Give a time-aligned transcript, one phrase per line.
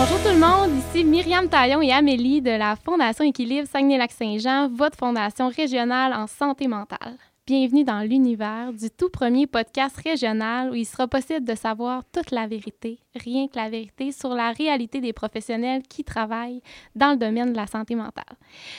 [0.00, 4.96] Bonjour tout le monde, ici Myriam Taillon et Amélie de la Fondation Équilibre Saguenay-Lac-Saint-Jean, votre
[4.96, 7.18] fondation régionale en santé mentale.
[7.48, 12.30] Bienvenue dans l'univers du tout premier podcast régional où il sera possible de savoir toute
[12.30, 16.62] la vérité, rien que la vérité, sur la réalité des professionnels qui travaillent
[16.94, 18.36] dans le domaine de la santé mentale.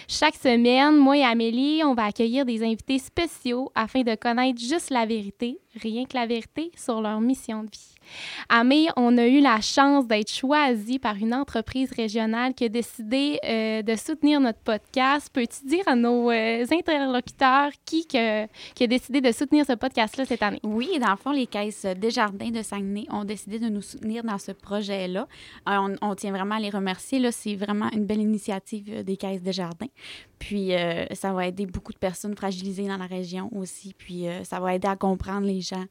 [0.07, 4.89] Chaque semaine, moi et Amélie, on va accueillir des invités spéciaux afin de connaître juste
[4.89, 7.95] la vérité, rien que la vérité, sur leur mission de vie.
[8.47, 12.69] À mai, on a eu la chance d'être choisi par une entreprise régionale qui a
[12.69, 15.30] décidé euh, de soutenir notre podcast.
[15.31, 20.25] Peux-tu dire à nos euh, interlocuteurs qui, que, qui a décidé de soutenir ce podcast-là
[20.25, 20.59] cette année?
[20.63, 24.38] Oui, dans le fond, les caisses Desjardins de Saguenay ont décidé de nous soutenir dans
[24.38, 25.27] ce projet-là.
[25.67, 27.31] Euh, on, tient vraiment à les remercier.
[27.31, 29.88] C'est vraiment une belle initiative des caisses Desjardins.
[30.38, 30.71] Puis,
[31.13, 33.93] ça va aider beaucoup de personnes fragilisées dans la région aussi.
[33.97, 35.86] Puis, ça va aider à comprendre les gens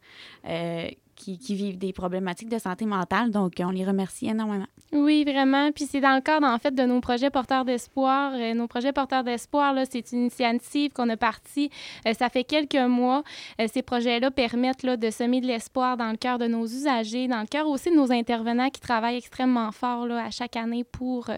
[1.19, 3.31] qui, vivent des problématiques de santé mentale.
[3.31, 4.67] Donc, on les remercie énormément.
[4.93, 5.71] Oui, vraiment.
[5.73, 8.33] Puis c'est dans le cadre, en fait, de nos projets porteurs d'espoir.
[8.35, 11.71] Euh, nos projets porteurs d'espoir, c'est une initiative qu'on a partie.
[12.07, 13.23] Euh, ça fait quelques mois.
[13.61, 17.29] Euh, ces projets-là permettent là, de semer de l'espoir dans le cœur de nos usagers,
[17.29, 20.85] dans le cœur aussi de nos intervenants qui travaillent extrêmement fort là, à chaque année
[20.85, 21.31] pour,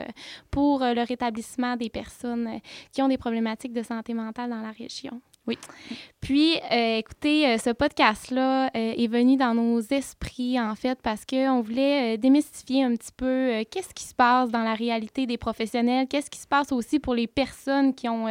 [0.50, 2.60] pour le rétablissement des personnes
[2.92, 5.20] qui ont des problématiques de santé mentale dans la région.
[5.46, 5.56] Oui.
[6.20, 11.24] Puis, euh, écoutez, euh, ce podcast-là euh, est venu dans nos esprits, en fait, parce
[11.24, 16.06] qu'on voulait démystifier un petit peu qu'est-ce qui se passe dans la réalité des professionnels,
[16.08, 18.27] qu'est-ce qui se passe aussi pour les personnes qui ont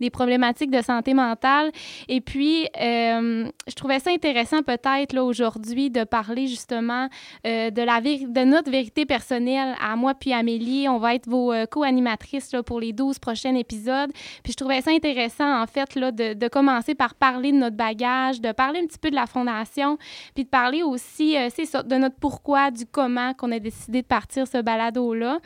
[0.00, 1.70] des problématiques de santé mentale.
[2.08, 7.08] Et puis, je trouvais ça intéressant peut-être, là, aujourd'hui, de parler justement
[7.44, 10.88] de, la de notre vérité personnelle à moi puis Amélie.
[10.88, 14.10] On va être vos co-animatrices pour les 12 prochains épisodes.
[14.42, 17.76] Puis, je trouvais ça intéressant, en fait, là, de, de commencer par parler de notre
[17.76, 19.98] bagage, de parler un petit peu de la fondation,
[20.36, 24.06] puis de parler aussi, euh, c'est de notre pourquoi, du comment qu'on a décidé de
[24.06, 25.38] partir ce balado-là.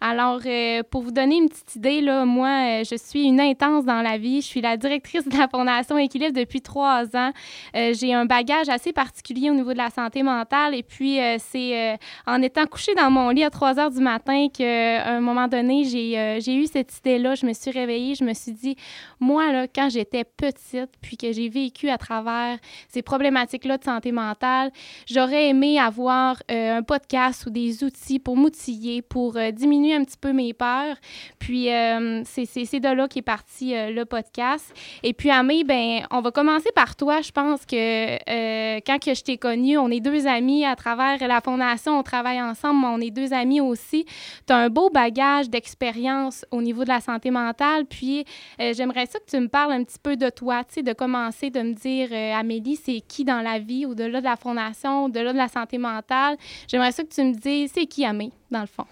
[0.00, 3.84] Alors, euh, pour vous donner une petite idée, là, moi, euh, je suis une intense
[3.84, 4.40] dans la vie.
[4.40, 7.32] Je suis la directrice de la Fondation Équilibre depuis trois ans.
[7.74, 12.40] J'ai un bagage assez particulier au niveau de la santé mentale et puis c'est en
[12.40, 16.54] étant couchée dans mon lit à 3 heures du matin qu'à un moment donné, j'ai
[16.54, 17.34] eu cette idée-là.
[17.34, 18.76] Je me suis réveillée, je me suis dit,
[19.20, 20.53] moi, là, quand j'étais petite,
[21.00, 24.70] puis que j'ai vécu à travers ces problématiques-là de santé mentale,
[25.06, 30.04] j'aurais aimé avoir euh, un podcast ou des outils pour m'outiller, pour euh, diminuer un
[30.04, 30.96] petit peu mes peurs.
[31.38, 34.72] Puis euh, c'est de là qu'est parti le podcast.
[35.02, 37.20] Et puis, Amé, ben, on va commencer par toi.
[37.20, 41.40] Je pense que quand que je t'ai connue, on est deux amis à travers la
[41.40, 44.04] fondation, on travaille ensemble, mais on est deux amis aussi.
[44.46, 47.86] Tu as un beau bagage d'expérience au niveau de la santé mentale.
[47.86, 48.24] Puis,
[48.58, 51.72] j'aimerais ça que tu me parles un petit peu de toi, de commencer de me
[51.72, 55.48] dire, euh, Amélie, c'est qui dans la vie, au-delà de la fondation, au-delà de la
[55.48, 56.36] santé mentale?
[56.68, 58.86] J'aimerais ça que tu me dises, c'est qui Amé, dans le fond?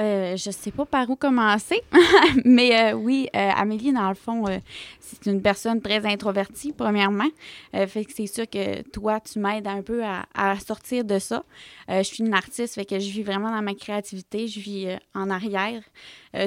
[0.00, 1.80] Euh, je sais pas par où commencer,
[2.44, 4.44] mais euh, oui, euh, Amélie, dans le fond,
[4.98, 7.28] c'est une personne très introvertie, premièrement.
[7.72, 11.44] fait que c'est sûr que toi, tu m'aides un peu à, à, sortir de ça.
[11.88, 15.30] je suis une artiste, fait que je vis vraiment dans ma créativité, je vis en
[15.30, 15.82] arrière.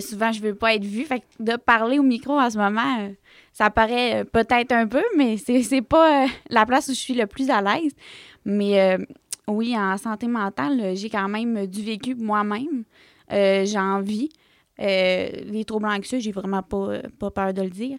[0.02, 3.09] souvent, je veux pas être vue, fait que de parler au micro en ce moment,
[3.57, 7.50] ça paraît peut-être un peu, mais c'est pas la place où je suis le plus
[7.50, 7.94] à l'aise.
[8.45, 8.97] Mais
[9.47, 12.84] oui, en santé mentale, j'ai quand même du vécu moi-même.
[13.31, 14.29] Euh, j'ai envie.
[14.79, 17.97] Euh, les troubles anxieux, j'ai vraiment pas, pas peur de le dire.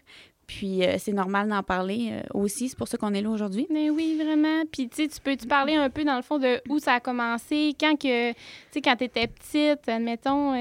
[0.49, 2.69] Puis euh, c'est normal d'en parler aussi.
[2.69, 3.69] C'est pour ça qu'on est là aujourd'hui.
[3.71, 4.65] Mais oui, vraiment.
[4.73, 7.01] Puis tu sais, tu peux-tu parler un peu dans le fond de où ça a
[7.01, 8.39] commencé, quand que, tu
[8.73, 10.55] sais, quand t'étais petite, admettons.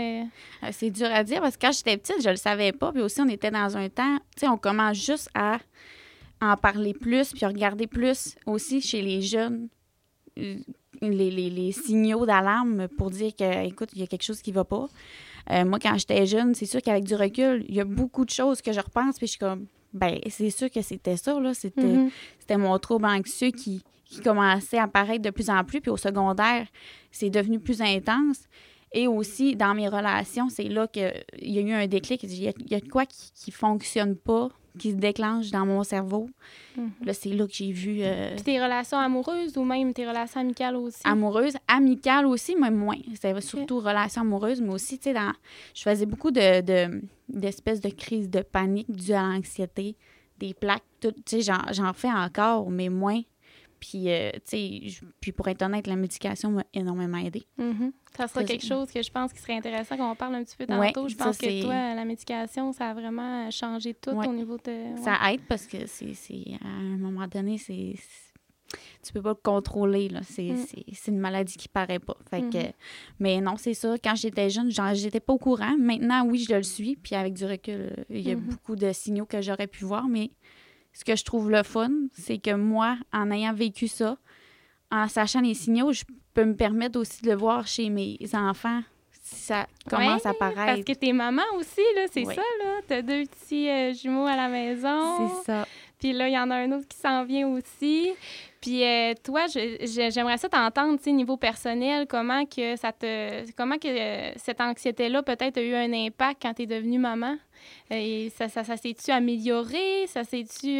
[0.71, 2.91] c'est dur à dire parce que quand j'étais petite, je le savais pas.
[2.91, 5.57] Puis aussi, on était dans un temps, tu sais, on commence juste à
[6.39, 9.69] en parler plus, puis regarder plus aussi chez les jeunes
[11.01, 14.51] les, les, les signaux d'alarme pour dire que, écoute, il y a quelque chose qui
[14.51, 14.87] va pas.
[15.51, 18.29] Euh, moi, quand j'étais jeune, c'est sûr qu'avec du recul, il y a beaucoup de
[18.29, 21.53] choses que je repense, puis je suis comme, ben, c'est sûr que c'était ça, là.
[21.53, 22.11] C'était, mm-hmm.
[22.39, 25.97] c'était mon trouble anxieux qui, qui commençait à apparaître de plus en plus, puis au
[25.97, 26.67] secondaire,
[27.11, 28.47] c'est devenu plus intense.
[28.93, 31.11] Et aussi, dans mes relations, c'est là qu'il
[31.41, 32.23] y a eu un déclic.
[32.23, 35.65] Il y a, il y a quoi qui ne fonctionne pas qui se déclenche dans
[35.65, 36.29] mon cerveau.
[36.75, 36.91] Mhm.
[37.05, 37.99] Là, c'est là que j'ai vu.
[38.01, 41.01] Euh, tes relations amoureuses ou même tes relations amicales aussi?
[41.03, 42.97] Amoureuses, amicales aussi, mais moins.
[43.13, 45.33] C'était surtout relations amoureuses, mais aussi, tu sais, dans...
[45.73, 49.95] je faisais beaucoup de, d'espèces de, crises de panique dues à l'anxiété,
[50.37, 51.11] des plaques, tout.
[51.25, 53.21] Tu sais, j'en fais encore, mais moins.
[53.79, 57.45] Puis, euh, tu sais, puis pour être honnête, la médication m'a énormément aidé.
[57.59, 57.91] Mm-hmm.
[58.17, 60.65] Ça sera quelque chose que je pense qui serait intéressant qu'on parle un petit peu
[60.65, 61.07] tantôt.
[61.07, 64.95] je pense que toi, la médication, ça a vraiment changé tout au niveau de.
[65.03, 66.13] Ça aide parce que c'est
[66.63, 67.93] à un moment donné, c'est
[69.01, 70.09] tu peux pas le contrôler.
[70.09, 70.19] Là.
[70.23, 70.65] C'est, Mm.
[70.91, 72.17] c'est, une maladie qui paraît pas.
[72.29, 72.71] Fait que, Mhm.
[73.19, 73.95] mais non, c'est ça.
[74.03, 75.77] Quand j'étais jeune, j'étais pas au courant.
[75.77, 76.97] Maintenant, oui, je le suis.
[76.97, 78.41] Puis avec du recul, il y a Mhm.
[78.41, 80.07] beaucoup de signaux que j'aurais pu voir.
[80.09, 80.31] Mais
[80.97, 84.17] ce que je trouve le fun, c'est que moi, en ayant vécu ça,
[84.89, 86.03] en sachant les signaux, je
[86.33, 90.55] peux me permettre aussi de le voir chez mes enfants si ça commence à Parce
[90.55, 90.85] paraître.
[90.85, 92.79] que t'es maman aussi, là, c'est ça, là.
[92.87, 95.29] T'as deux petits euh, jumeaux à la maison.
[95.43, 95.67] C'est ça.
[95.99, 98.13] Puis là, il y en a un autre qui s'en vient aussi.
[98.61, 103.51] Puis euh, toi, j'aimerais ça t'entendre, tu niveau personnel, comment que ça te...
[103.53, 107.37] Comment que euh, cette anxiété-là peut-être a eu un impact quand t'es devenue maman?
[107.91, 110.07] Euh, ça, ça, ça s'est-tu amélioré?
[110.07, 110.79] Ça s'est-tu...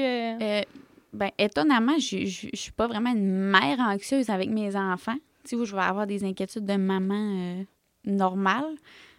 [1.13, 5.18] ben, étonnamment, je je suis pas vraiment une mère anxieuse avec mes enfants.
[5.47, 7.63] Tu je vais avoir des inquiétudes de maman
[8.03, 8.75] normale,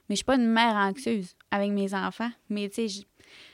[0.09, 2.31] mais je suis pas une mère anxieuse avec mes enfants.
[2.51, 3.07] Mais tu sais,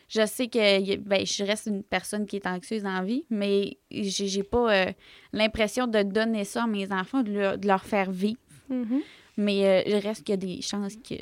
[0.08, 3.78] je, je sais que ben, je reste une personne qui est anxieuse la vie, mais
[3.90, 4.92] j'ai pas euh,
[5.32, 8.38] l'impression de donner ça à mes enfants, de leur, de leur faire vivre.
[8.68, 9.00] mhm.
[9.36, 11.14] Mais euh, il reste qu'il y a des chances que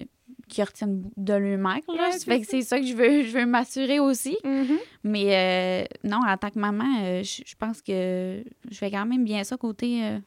[0.48, 1.80] qu'ils retiennent de là.
[1.88, 4.36] Ouais, c'est fait que c'est ça que je veux, je veux m'assurer aussi.
[4.44, 4.78] Mhm.
[5.04, 9.06] Mais euh, non, en tant que maman, euh, je je pense que je fais quand
[9.06, 10.18] même bien ça côté, euh,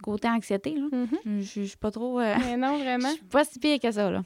[0.00, 0.74] côté anxiété.
[0.74, 0.86] Là.
[0.92, 1.40] Mhm.
[1.42, 2.18] Je je suis pas trop.
[2.20, 3.10] euh, Mais non, je vraiment.
[3.10, 4.10] suis pas si pire que ça.
[4.10, 4.22] Là.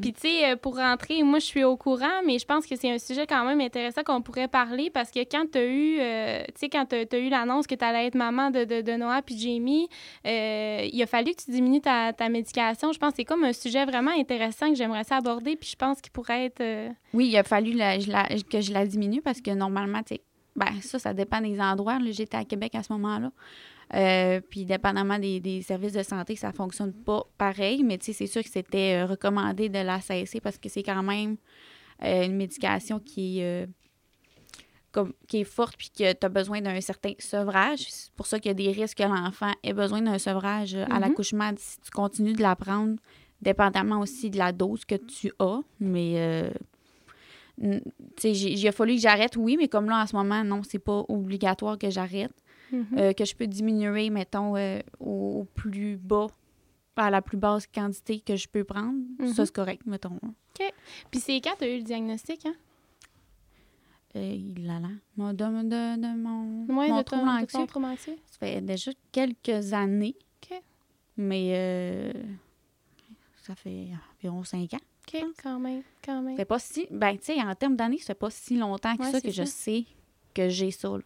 [0.00, 2.76] Puis, tu sais, euh, pour rentrer, moi, je suis au courant, mais je pense que
[2.76, 5.98] c'est un sujet quand même intéressant qu'on pourrait parler parce que quand tu as eu,
[6.00, 8.80] euh, tu sais, quand tu as, eu l'annonce que tu allais être maman de, de,
[8.80, 9.88] de Noah puis Jamie,
[10.26, 12.92] euh, il a fallu que tu diminues ta, ta médication.
[12.92, 15.76] Je pense que c'est comme un sujet vraiment intéressant que j'aimerais ça aborder, puis je
[15.76, 16.60] pense qu'il pourrait être.
[16.60, 20.02] euh, Oui, il a fallu la- je la- que je la diminue parce que normalement,
[20.02, 20.20] tu sais,
[20.56, 21.98] ben, ça, ça dépend des endroits.
[22.10, 23.30] J'étais à Québec à ce moment-là.
[23.94, 27.82] Euh, puis, dépendamment des, des services de santé, ça fonctionne pas pareil.
[27.82, 30.84] Mais, tu sais, c'est sûr que c'était euh, recommandé de la cesser parce que c'est
[30.84, 31.36] quand même
[32.04, 33.66] euh, une médication qui est, euh,
[34.92, 37.86] comme, qui est forte puis que tu as besoin d'un certain sevrage.
[37.88, 40.86] C'est pour ça qu'il y a des risques que l'enfant ait besoin d'un sevrage à
[40.94, 41.00] Mhm.
[41.00, 42.94] l'accouchement si tu continues de la prendre,
[43.42, 45.60] dépendamment aussi de la dose que tu as.
[45.80, 46.48] Mais.
[48.24, 51.04] il a fallu que j'arrête, oui, mais comme là, en ce moment, non, c'est pas
[51.08, 52.32] obligatoire que j'arrête.
[52.72, 52.86] Mhm.
[52.98, 56.26] Euh, que je peux diminuer, mettons, euh, au, au plus bas,
[56.96, 58.98] à la plus basse quantité que je peux prendre.
[59.18, 59.32] Mhm.
[59.32, 60.18] Ça, c'est correct, mettons.
[61.10, 62.54] Puis c'est quand tu as eu le diagnostic, hein?
[64.16, 64.88] Euh, il a là.
[65.16, 68.16] Moi, de, de, de mon, Ouais, mon de trouble ton, de anxieux, ton trouble anxieux.
[68.26, 70.16] ça fait déjà quelques années.
[70.42, 70.60] OK.
[71.16, 72.12] Mais
[73.42, 73.88] ça fait
[74.18, 74.80] environ cinq ans.
[75.12, 76.36] OK, quand même, quand même.
[76.36, 76.86] Fait pas si...
[76.90, 79.28] Ben, tu sais, en termes d'années, ça fait pas si longtemps que Ouais, ça c'est
[79.28, 79.84] que je sais
[80.34, 81.02] que j'ai ça, là.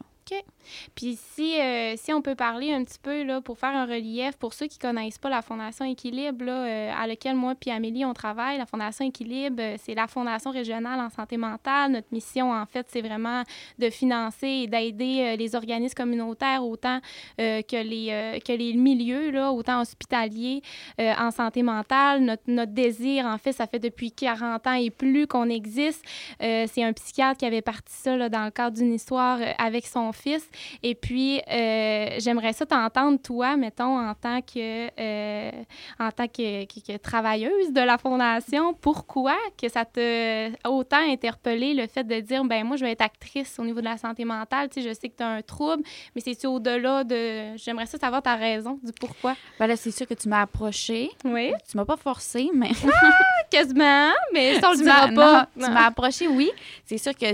[0.95, 4.37] Puis si, euh, si on peut parler un petit peu, là, pour faire un relief,
[4.37, 8.05] pour ceux qui connaissent pas la Fondation Équilibre, là, euh, à laquelle moi puis Amélie,
[8.05, 11.93] on travaille, la Fondation Équilibre, euh, c'est la Fondation régionale en santé mentale.
[11.93, 13.43] Notre mission, en fait, c'est vraiment
[13.79, 17.01] de financer et d'aider les organismes communautaires autant
[17.39, 20.63] que, les, que les milieux, là, autant hospitaliers
[20.99, 22.23] en santé mentale.
[22.23, 26.05] Notre, notre désir, en fait, ça fait depuis 40 ans et plus qu'on existe.
[26.41, 30.13] C'est un psychiatre qui avait parti ça là, dans le cadre d'une histoire avec son
[30.13, 30.49] fils.
[30.83, 35.51] Et puis, euh, j'aimerais ça t'entendre, toi, mettons, en tant que, euh,
[35.99, 41.75] en tant que, que- que travailleuse de la Fondation, pourquoi que ça t'a autant interpellé
[41.75, 44.25] le fait de dire, ben moi, je vais être actrice au niveau de la santé
[44.25, 44.69] mentale.
[44.69, 45.82] Tu sais, je sais que tu as un trouble,
[46.15, 47.56] mais c'est-tu au-delà de...
[47.56, 49.34] J'aimerais ça savoir ta raison du pourquoi.
[49.58, 51.11] Ben là, c'est sûr que tu m'as approché.
[51.25, 52.70] Oui, Tu m'as pas forcé, mais...
[53.51, 55.49] quasiment, mais ça, on le dira pas.
[55.56, 56.51] non, tu m'as approché, oui.
[56.84, 57.25] C'est sûr que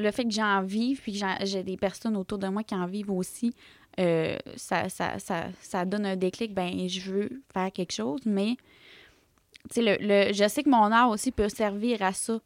[0.00, 2.86] le fait que j'en vive, puis que j'ai des personnes autour de moi qui en
[2.86, 3.54] vivent aussi,
[3.98, 6.54] euh, ça, ça, ça, ça donne un déclic.
[6.54, 8.56] Ben, je veux faire quelque chose, mais
[9.76, 12.40] le, le- je sais que mon art aussi peut servir à ça.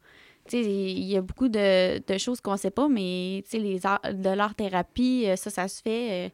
[0.53, 5.23] Il y a beaucoup de, de choses qu'on sait pas, mais les arts, de l'art-thérapie,
[5.25, 6.27] euh, ça, ça se fait.
[6.27, 6.29] euh,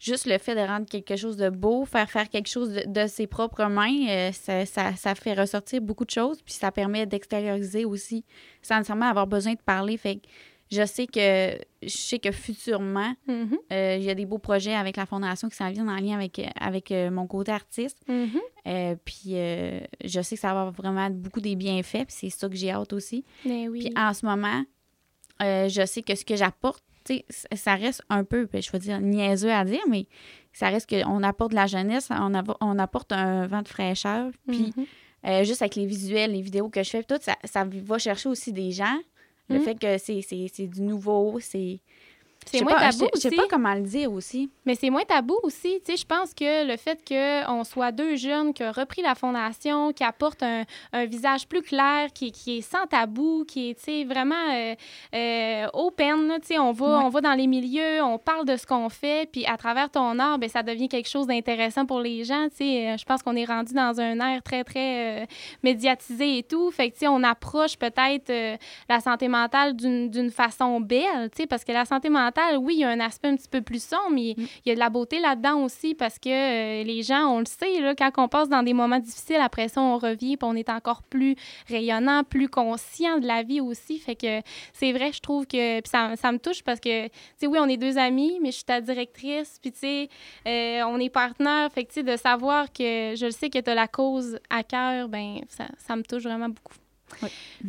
[0.00, 3.06] juste le fait de rendre quelque chose de beau, faire faire quelque chose de, de
[3.06, 7.84] ses propres mains, ça, ça, ça fait ressortir beaucoup de choses, puis ça permet d'extérioriser
[7.84, 8.24] aussi,
[8.60, 9.98] sans nécessairement avoir besoin de parler.
[10.72, 14.74] Je sais que je sais que futurement, Mhm, euh, il y a des beaux projets
[14.74, 17.98] avec la fondation qui s'en viennent en lien avec, avec euh, mon côté artiste.
[18.08, 18.40] mhm.
[18.66, 22.30] Euh, puis euh, je sais que ça va avoir vraiment beaucoup des bienfaits, puis c'est
[22.30, 23.24] ça que j'ai hâte aussi.
[23.44, 23.80] Mais oui.
[23.80, 24.64] Puis en ce moment,
[25.42, 28.62] euh, je sais que ce que j'apporte, tu sais, c- ça reste un peu, ben,
[28.62, 30.06] je vais dire, niaiseux à dire, mais
[30.54, 34.30] ça reste qu'on apporte de la jeunesse, on, on apporte un vent de fraîcheur.
[34.48, 34.86] Puis Mhm.
[35.26, 38.28] euh, juste avec les visuels, les vidéos que je fais, tout, ça, ça va chercher
[38.30, 38.98] aussi des gens.
[39.48, 39.64] Le Mhm.
[39.64, 41.80] fait que c'est du nouveau, c'est.
[42.46, 44.50] C'est moins tabou Je sais pas comment le dire aussi.
[44.64, 45.80] Mais c'est moins tabou aussi.
[45.84, 49.14] Tu sais, je pense que le fait qu'on soit deux jeunes qui ont repris la
[49.14, 53.74] fondation, qui apportent un, un visage plus clair, qui, qui, est sans tabou, qui est,
[53.74, 54.74] tu sais, vraiment euh,
[55.14, 58.66] euh, open, tu sais, on va, on va dans les milieux, on parle de ce
[58.66, 62.24] qu'on fait, puis à travers ton art, ben ça devient quelque chose d'intéressant pour les
[62.24, 62.88] gens, tu sais.
[62.88, 65.26] Euh, je pense qu'on est rendu dans un air très, très
[65.62, 66.70] médiatisé et tout.
[66.70, 68.32] Fait que, tu sais, on approche peut-être
[68.88, 72.80] la santé mentale d'une façon belle, tu sais, parce que la santé mentale, oui, il
[72.80, 74.46] y a un aspect un petit peu plus sombre, mais mm.
[74.64, 77.46] il y a de la beauté là-dedans aussi parce que euh, les gens, on le
[77.46, 80.54] sait, là, quand on passe dans des moments difficiles, après ça, on revient puis on
[80.54, 81.36] est encore plus
[81.68, 83.98] rayonnant, plus conscient de la vie aussi.
[83.98, 84.40] Fait que
[84.72, 87.68] c'est vrai, je trouve que ça, ça, me touche parce que, tu sais, oui, on
[87.68, 90.08] est deux amis, mais je suis ta directrice, puis tu sais,
[90.46, 91.70] euh, on est partenaires.
[91.72, 94.38] Fait que, tu sais, de savoir que je le sais que tu as la cause
[94.50, 96.74] à cœur, ben ça, ça me touche vraiment beaucoup.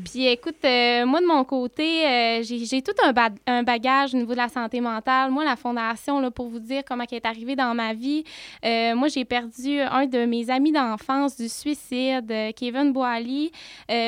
[0.03, 4.37] Puis écoute, euh, moi de mon côté, euh, j'ai tout un, bagage au niveau de
[4.37, 5.31] la santé mentale.
[5.31, 8.23] Moi, la fondation, là, pour vous dire comment elle est arrivée dans ma vie,
[8.65, 13.51] euh, moi j'ai perdu un de mes amis d'enfance du suicide, Kevin Boali.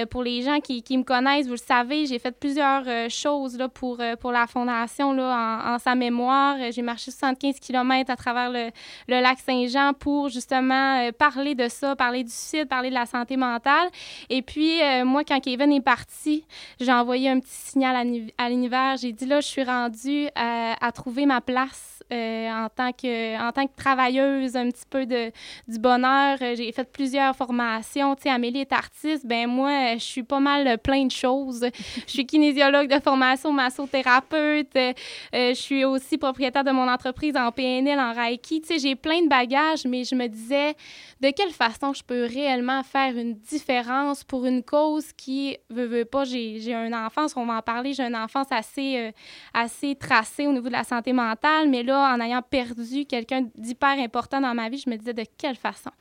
[0.09, 4.01] pour les gens qui, me connaissent, vous le savez, j'ai fait plusieurs choses là, pour,
[4.19, 6.57] pour la fondation là, en, en sa mémoire.
[6.71, 8.69] J'ai marché 75 km à travers le,
[9.07, 13.37] le lac Saint-Jean pour justement parler de ça, parler du suicide, parler de la santé
[13.37, 13.89] mentale.
[14.29, 16.43] Et puis, moi, quand Kevin est parti,
[16.79, 17.95] j'ai envoyé un petit signal
[18.37, 18.97] à l'univers.
[18.97, 23.51] J'ai dit là, je suis rendue à, trouver ma place euh, en, tant que, en
[23.51, 25.31] tant que travailleuse un petit peu de,
[25.67, 26.37] du bonheur.
[26.39, 28.15] J'ai fait plusieurs formations.
[28.15, 29.25] Tu sais, Amélie est artiste.
[29.25, 31.65] Ben moi, je suis pas mal plein de choses.
[32.07, 34.75] je suis kinésiologue de formation, massothérapeute.
[34.75, 34.93] Euh,
[35.33, 38.61] je suis aussi propriétaire de mon entreprise en PNL, en Reiki.
[38.61, 40.75] Tu sais, j'ai plein de bagages, mais je me disais
[41.21, 46.05] de quelle façon je peux réellement faire une différence pour une cause qui, veut, veut
[46.05, 49.11] pas, j'ai une enfance, on va en parler, j'ai une enfance assez, euh,
[49.53, 53.99] assez tracée au niveau de la santé mentale, mais là, en ayant perdu quelqu'un d'hyper
[53.99, 55.91] important dans ma vie, je me disais de quelle façon?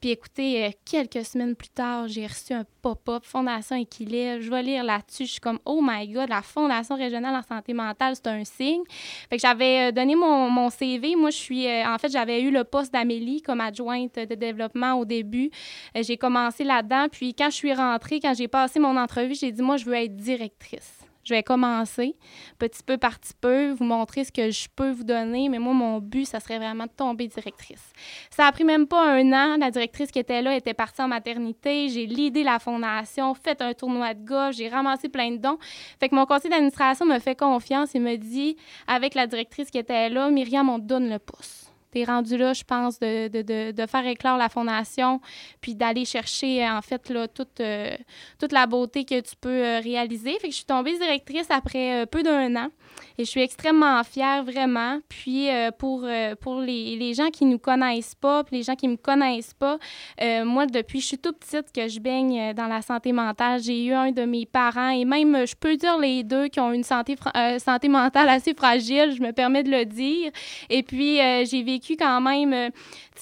[0.00, 4.62] Puis écoutez, euh, quelques semaines plus tard, j'ai reçu un pop-up, Fondation Équilibre, je vais
[4.62, 8.28] lire là-dessus, je suis comme, oh my God, la Fondation régionale en santé mentale, c'est
[8.28, 8.82] un signe.
[9.28, 12.50] Fait que j'avais euh, donné mon, mon, CV, moi, je suis, en fait, j'avais eu
[12.50, 15.50] le poste d'Amélie comme adjointe de développement au début.
[15.94, 19.62] j'ai commencé là-dedans, puis quand je suis rentrée, quand j'ai passé mon entrevue, j'ai dit,
[19.62, 21.00] moi, je veux être directrice.
[21.22, 22.16] Je vais commencer
[22.58, 25.74] petit peu par petit peu, vous montrer ce que je peux vous donner, mais moi,
[25.74, 27.92] mon but, ça serait vraiment de tomber directrice.
[28.30, 29.56] Ça a pris même pas un an.
[29.58, 31.88] La directrice qui était là était partie en maternité.
[31.90, 35.58] J'ai l'idée la fondation, fait un tournoi de gauche, j'ai ramassé plein de dons.
[36.00, 39.78] Fait que mon conseil d'administration me fait confiance et me dit, avec la directrice qui
[39.78, 43.42] était là, Myriam, on donne le pouce tu es rendu là, je pense, de, de,
[43.42, 45.20] de, de, faire éclore la fondation,
[45.60, 47.96] puis d'aller chercher, en fait, là, toute, euh,
[48.38, 50.32] toute la beauté que tu peux euh, réaliser.
[50.40, 52.68] Fait que je suis tombée directrice après euh, peu d'un an.
[53.18, 54.98] Et je suis extrêmement fière, vraiment.
[55.08, 56.06] Puis pour,
[56.40, 59.78] pour les, les, gens qui nous connaissent pas, puis les gens qui me connaissent pas,
[60.44, 63.92] moi, depuis je suis toute petite que je baigne dans la santé mentale, j'ai eu
[63.92, 67.16] un de mes parents, et même, je peux dire les deux, qui ont une santé,
[67.58, 70.30] santé mentale assez fragile, je me permets de le dire.
[70.68, 71.16] Et puis,
[71.46, 72.70] j'ai vécu quand même.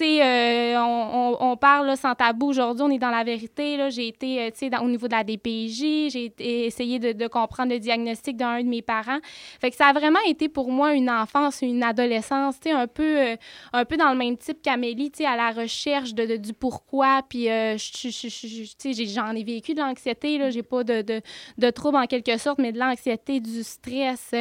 [0.00, 3.90] Euh, sais, euh, on, on, parle sans tabou aujourd'hui, on est dans la vérité.
[3.90, 7.78] J'ai été, euh, tu sais, au niveau de la DPJ, j'ai essayé de, comprendre le
[7.78, 9.18] diagnostic d'un de mes parents.
[9.60, 12.86] Fait que ça a vraiment été pour moi une enfance, une adolescence, tu sais, un
[12.86, 13.36] peu,
[13.72, 17.22] un peu dans le même type qu'Amélie, tu sais, à la recherche de, du pourquoi.
[17.28, 20.50] Puis, tu sais, j'en ai vécu de l'anxiété, là.
[20.50, 21.20] J'ai pas de, de,
[21.58, 24.32] de troubles en quelque sorte, mais de l'anxiété, du stress,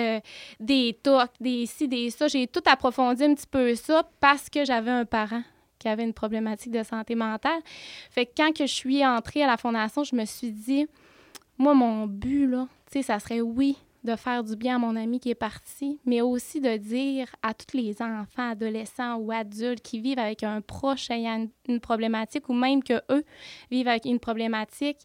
[0.60, 2.28] des tocs, des ci, des ça.
[2.28, 5.44] J'ai tout approfondi un petit peu ça parce que j'avais un parent
[5.80, 7.60] qui avait une problématique de santé mentale.
[8.12, 10.88] Fait quand je suis entrée à la fondation, je me suis dit,
[11.58, 12.68] moi, mon but, là,
[13.02, 16.62] ça serait, oui, de faire du bien à mon ami qui est parti, mais aussi
[16.62, 21.48] de dire à tous les enfants, adolescents ou adultes qui vivent avec un proche ayant
[21.68, 23.24] une, problématique ou même que eux
[23.70, 25.00] vivent avec une problématique,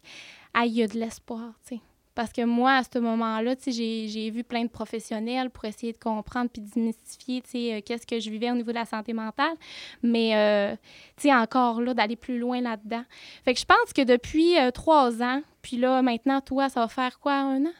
[0.63, 1.79] il y a de l'espoir, tu.
[2.15, 6.49] Parce que moi, à ce moment-là, j'ai vu plein de professionnels pour essayer de comprendre
[6.51, 9.55] puis démystifier, euh, qu'est-ce que je vivais au niveau de la santé mentale.
[10.03, 10.75] Mais, euh,
[11.17, 13.03] tu sais, encore là, d'aller plus loin là-dedans.
[13.43, 16.87] Fait que je pense que depuis euh, trois ans, puis là, maintenant, toi, ça va
[16.87, 17.73] faire quoi, un an?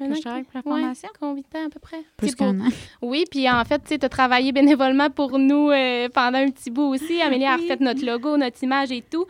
[0.00, 0.14] Un an?
[0.14, 1.08] Je pour la formation?
[1.18, 2.02] combien de temps à peu près?
[2.16, 2.68] Plus qu'un an.
[3.02, 5.66] Oui, puis en fait, tu as travaillé bénévolement pour nous
[6.14, 7.20] pendant un petit bout aussi.
[7.20, 9.26] Amélie a refait notre logo, notre image et tout.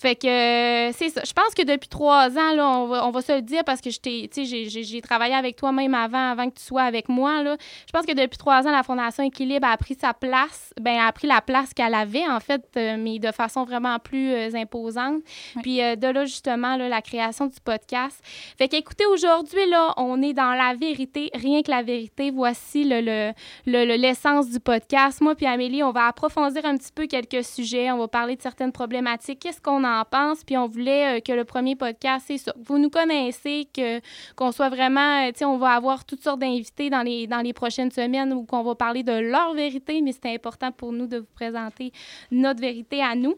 [0.00, 1.22] Fait que euh, c'est ça.
[1.26, 3.80] Je pense que depuis trois ans, là, on va, on va se le dire parce
[3.80, 7.42] que j'ai- travaillé avec toi même avant, avant que tu sois avec moi.
[7.42, 7.56] Là.
[7.86, 11.10] Je pense que depuis trois ans, la Fondation Équilibre a pris sa place, ben, a
[11.12, 15.22] pris la place qu'elle avait, en fait, euh, mais de façon vraiment plus euh, imposante.
[15.56, 15.62] Oui.
[15.62, 18.20] Puis de là, justement, là, la création du podcast.
[18.58, 22.30] Fait qu'écoutez, aujourd'hui, là, on est dans la vérité, rien que la vérité.
[22.30, 23.32] Voici le, le,
[23.66, 25.20] le- le- l'essence du podcast.
[25.20, 27.90] Moi puis Amélie, on va approfondir un petit peu quelques sujets.
[27.90, 29.40] On va parler de certaines problématiques.
[29.40, 30.44] Qu'est-ce qu'on en pense?
[30.44, 32.52] Puis on voulait euh, que le premier podcast, c'est ça.
[32.64, 34.00] Vous nous connaissez, que,
[34.34, 35.24] qu'on soit vraiment...
[35.26, 38.32] euh, Tu sais, on va avoir toutes sortes d'invités dans les, dans les prochaines semaines
[38.32, 41.92] où qu'on va parler de leur vérité, mais c'est important pour nous de vous présenter
[42.30, 43.34] notre vérité à nous.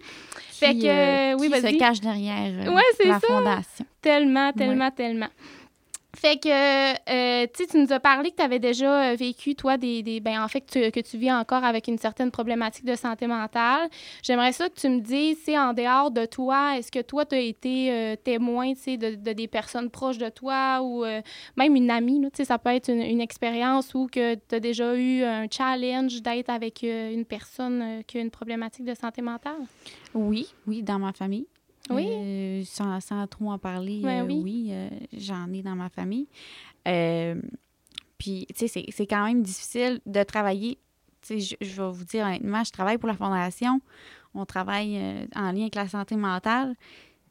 [0.50, 3.26] Fait que, euh, oui, qui se cache derrière euh, Ouais, c'est la ça.
[3.26, 3.84] fondation.
[4.00, 5.28] Tellement, tellement, tellement.
[6.16, 10.02] Fait que, euh, tu nous as parlé que tu avais déjà euh, vécu, toi, des,
[10.02, 12.94] des ben, en fait, que tu, que tu vis encore avec une certaine problématique de
[12.94, 13.90] santé mentale.
[14.22, 17.34] J'aimerais ça que tu me dises, c'est en dehors de toi, est-ce que toi, tu
[17.34, 21.04] as été euh, témoin, tu sais, de, de des personnes proches de toi ou
[21.56, 24.94] même une amie, tu sais, ça peut être une, expérience où que tu as déjà
[24.94, 29.60] eu un challenge d'être avec une personne qui a une problématique de santé mentale?
[30.14, 31.46] Oui, oui, dans ma famille.
[31.90, 32.06] Oui.
[32.10, 34.40] Euh, sans, sans trop en parler, Ouais, euh, oui.
[34.44, 36.26] oui, euh, j'en ai dans ma famille.
[38.18, 40.78] Puis, tu sais, c'est- quand même difficile de travailler.
[41.22, 43.80] Tu sais, je, je vais vous dire honnêtement, je travaille pour la Fondation.
[44.34, 44.96] On travaille
[45.34, 46.74] en lien avec la santé mentale.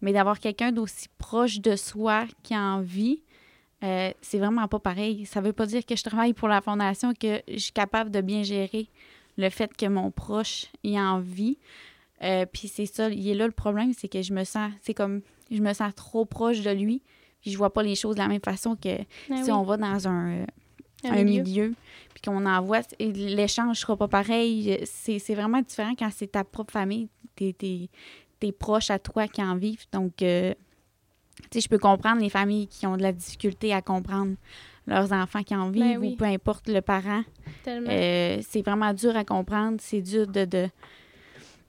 [0.02, 3.22] Mais d'avoir quelqu'un d'aussi proche de soi qui en vit,
[3.84, 5.26] euh, c'est vraiment pas pareil.
[5.26, 8.22] Ça veut pas dire que je travaille pour la Fondation, que je suis capable de
[8.22, 8.90] bien gérer
[9.38, 11.58] le fait que mon proche y en vit.
[12.24, 14.94] Euh, puis c'est ça, il est là le problème, c'est que je me sens, c'est
[14.94, 15.22] comme,
[15.52, 17.04] je me sens trop proche de lui,
[17.42, 18.98] puis je vois pas les choses de la même façon que
[19.32, 20.46] Ah si oui, on va dans un, un
[21.12, 21.44] un milieu.
[21.44, 21.74] milieu,
[22.16, 24.80] puis qu'on envoie, et l'échange sera pas pareil.
[24.86, 27.90] C'est vraiment différent quand c'est ta propre famille, tes, tes,
[28.40, 29.86] tes proches à toi qui en vivent.
[29.92, 30.56] Donc, euh,
[31.52, 34.34] tu sais, je peux comprendre les familles qui ont de la difficulté à comprendre
[34.88, 36.14] leurs enfants qui en vivent, Ben oui.
[36.14, 37.22] ou peu importe le parent.
[37.68, 39.78] Euh, c'est vraiment dur à comprendre.
[39.80, 40.68] C'est dur de, de,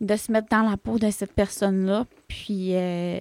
[0.01, 2.07] de se mettre dans la peau de cette personne-là.
[2.29, 3.19] Puis, euh,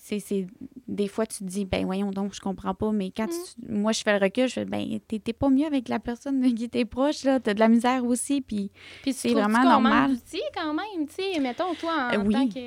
[0.00, 0.46] c'est, c'est-
[0.86, 2.92] des fois, tu te dis, ben voyons donc, je comprends pas.
[2.92, 5.66] Mais quand tu- moi, je fais le recul, je fais, ben, t'es, t'es pas mieux
[5.66, 7.40] avec la personne qui t'est proche, là.
[7.40, 8.40] T'as de la misère aussi.
[8.40, 8.70] Puis,
[9.02, 10.10] Puis tu C'est vraiment normal.
[10.10, 12.34] d'outils quand même, tu sais, mettons toi en Euh, oui.
[12.34, 12.60] tant que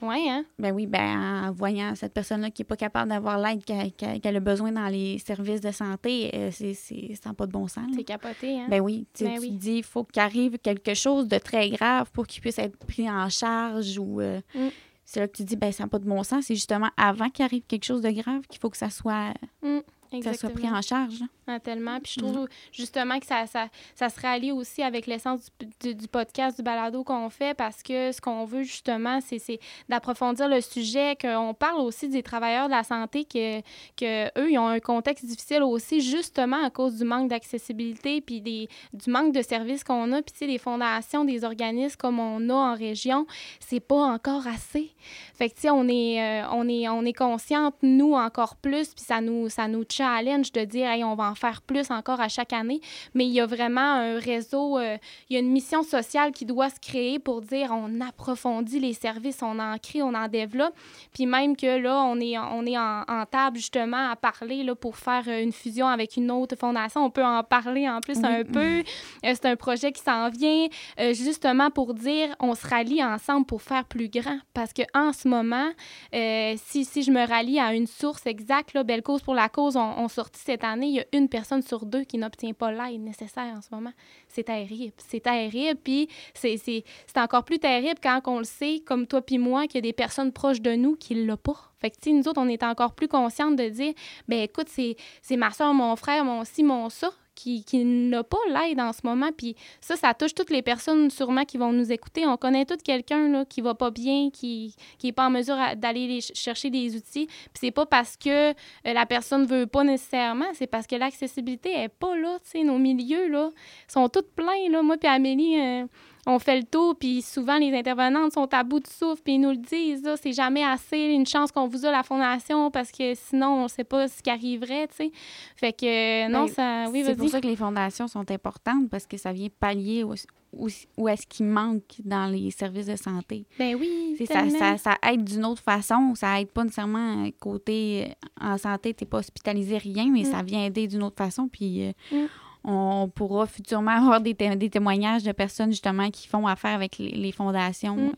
[0.00, 0.44] Ouais hein?
[0.58, 4.40] ben oui, ben, en voyant cette personne-là qui est pas capable d'avoir l'aide qu'elle, a
[4.40, 7.86] besoin dans les services de santé, euh, c'est, ça n'a pas de bon sens.
[7.96, 8.66] C'est capoté hein?
[8.68, 9.50] Ben oui, tu Ben tu oui.
[9.50, 13.10] dis, il faut qu'il arrive quelque chose de très grave pour qu'il puisse être pris
[13.10, 14.20] en charge ou...
[14.20, 14.68] euh, Mm.
[15.10, 16.44] C'est là que tu dis, ben ça n'a pas de bon sens.
[16.44, 19.32] C'est justement avant qu'il arrive quelque chose de grave qu'il faut que ça soit,
[19.62, 21.20] que ça soit pris en charge.
[21.20, 21.26] là.
[21.50, 21.98] Ah, tellement.
[22.00, 22.32] Puis je Mm.
[22.32, 26.58] trouve justement que ça, ça, ça se rallie aussi avec l'essence du, du- du podcast,
[26.58, 29.58] du balado qu'on fait, parce que ce qu'on veut justement, c'est c'est
[29.88, 33.60] d'approfondir le sujet, qu'on parle aussi des travailleurs de la santé, que,
[33.96, 38.40] que eux, ils ont un contexte difficile aussi, justement à cause du manque d'accessibilité, puis
[38.42, 42.20] des, du manque de services qu'on a, puis tu sais, des fondations, des organismes comme
[42.20, 43.26] on a en région,
[43.60, 44.90] c'est pas encore assez.
[45.34, 48.92] Fait que, tu sais, on est, euh, on est, on est consciente, nous, encore plus,
[48.94, 52.20] puis ça nous, ça nous challenge de dire, hey, on va en faire plus encore
[52.20, 52.80] à chaque année.
[53.14, 54.96] Mais il y a vraiment un réseau, euh,
[55.28, 58.92] il y a une mission sociale qui doit se créer pour dire, on approfondit les
[58.92, 60.74] services, on en crée, on en développe.
[61.12, 64.74] Puis même que là, on est, on est en, en table, justement, à parler là,
[64.74, 67.04] pour faire euh, une fusion avec une autre fondation.
[67.04, 68.24] On peut en parler en plus Oui.
[68.26, 68.78] un peu.
[68.78, 68.82] Euh,
[69.22, 70.66] c'est un projet qui s'en vient,
[71.00, 74.38] euh, justement pour dire, on se rallie ensemble pour faire plus grand.
[74.54, 75.68] Parce que en ce moment,
[76.14, 79.48] euh, si, si je me rallie à une source exacte, là, Belle Cause pour la
[79.48, 82.52] cause, on, on sortit cette année, il y a une personne sur deux qui n'obtient
[82.52, 83.92] pas l'aide nécessaire en ce moment.
[84.28, 84.92] C'est terrible.
[84.96, 85.78] C'est terrible.
[85.82, 86.84] Puis c'est,
[87.16, 89.92] encore plus terrible quand on le sait, comme toi puis moi, qu'il y a des
[89.92, 91.72] personnes proches de nous qui ne l'ont pas.
[91.80, 93.94] Fait que, nous autres, on est encore plus conscientes de dire,
[94.26, 98.38] ben écoute, c'est ma soeur, mon frère, mon ci, mon ça, qui, qui n'a pas
[98.48, 99.30] l'aide en ce moment.
[99.36, 102.26] Puis ça, ça touche toutes les personnes sûrement qui vont nous écouter.
[102.26, 106.68] On connaît tout quelqu'un qui va pas bien, qui n'est pas en mesure d'aller chercher
[106.70, 107.26] des outils.
[107.26, 108.52] Puis c'est pas parce que euh,
[108.84, 112.38] la personne veut pas nécessairement, c'est parce que l'accessibilité est pas là.
[112.42, 113.50] Tu sais, nos milieux là,
[113.86, 114.68] sont tous pleins.
[114.70, 114.82] Là.
[114.82, 115.86] Moi puis Amélie, euh,
[116.30, 119.40] on fait le tour, puis souvent les intervenantes sont à bout de souffle, puis ils
[119.40, 123.14] nous le disent, c'est jamais assez, une chance qu'on vous a la fondation, parce que
[123.14, 125.10] sinon, on sait pas ce qui arriverait, tu sais.
[125.56, 126.84] Fait que, euh, non, Ben, ça...
[126.90, 130.12] Oui, c'est pour ça que les fondations sont importantes parce que ça vient pallier où,
[130.52, 133.46] où, où est-ce qu'il manque dans les services de santé.
[133.58, 136.14] Ben oui, C'est ça, ça, ça aide d'une autre façon.
[136.14, 140.30] Ça aide pas nécessairement euh, côté euh, en santé, t'es pas hospitalisé, rien, mais Mm.
[140.32, 141.48] ça vient aider d'une autre façon.
[141.48, 142.26] Puis Mm.
[142.64, 146.98] On pourra futurement avoir des, té- des témoignages de personnes justement qui font affaire avec
[146.98, 148.12] les, les fondations Mm.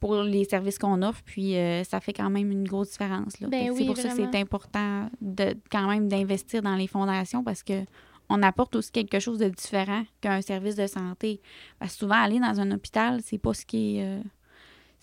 [0.00, 3.34] pour les services qu'on offre, puis euh, ça fait quand même une grosse différence.
[3.48, 7.62] Ben c'est pour ça que c'est important de quand même d'investir dans les fondations parce
[7.62, 7.84] que
[8.28, 11.40] on apporte aussi quelque chose de différent qu'un service de santé.
[11.78, 14.04] Parce que souvent, aller dans un hôpital, c'est pas ce qui est.
[14.04, 14.20] euh,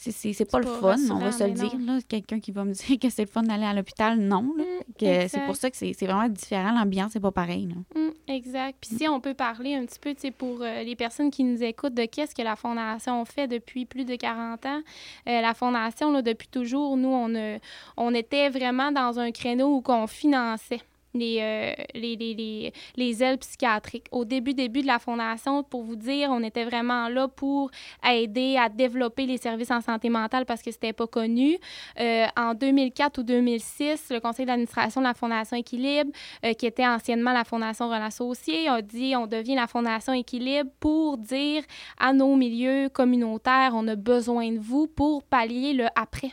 [0.01, 1.75] c'est, c'est, c'est pas le fun, on va se le dire.
[1.77, 1.97] Là.
[2.07, 4.53] Quelqu'un qui va me dire que c'est le fun d'aller à l'hôpital, non.
[4.57, 4.63] là.
[4.63, 6.71] Mm, Que c'est pour ça que c'est, c'est vraiment différent.
[6.71, 7.67] L'ambiance, c'est pas pareil.
[7.67, 8.01] là.
[8.01, 8.77] Mm, exact.
[8.79, 11.43] Puis si on peut parler un petit peu, tu sais, pour euh, les personnes qui
[11.43, 14.79] nous écoutent, de qu'est-ce que la Fondation fait depuis plus de 40 ans?
[15.27, 17.57] Euh, la Fondation, là, depuis toujours, nous, on, euh,
[17.97, 20.79] on était vraiment dans un créneau où on finançait.
[21.13, 24.05] Les, euh, les, les, les, les ailes psychiatriques.
[24.11, 27.71] Au début, début de la Fondation, pour vous dire, on était vraiment là pour
[28.07, 31.57] aider à développer les services en santé mentale parce que c'était pas connu.
[31.99, 36.11] Euh, en 2004 ou 2006, le conseil d'administration de la Fondation Équilibre
[36.45, 40.69] euh, qui était anciennement la Fondation Rôle Associé, a dit on devient la Fondation Équilibre
[40.79, 41.63] pour dire
[41.99, 46.31] à nos milieux communautaires, on a besoin de vous pour pallier le après.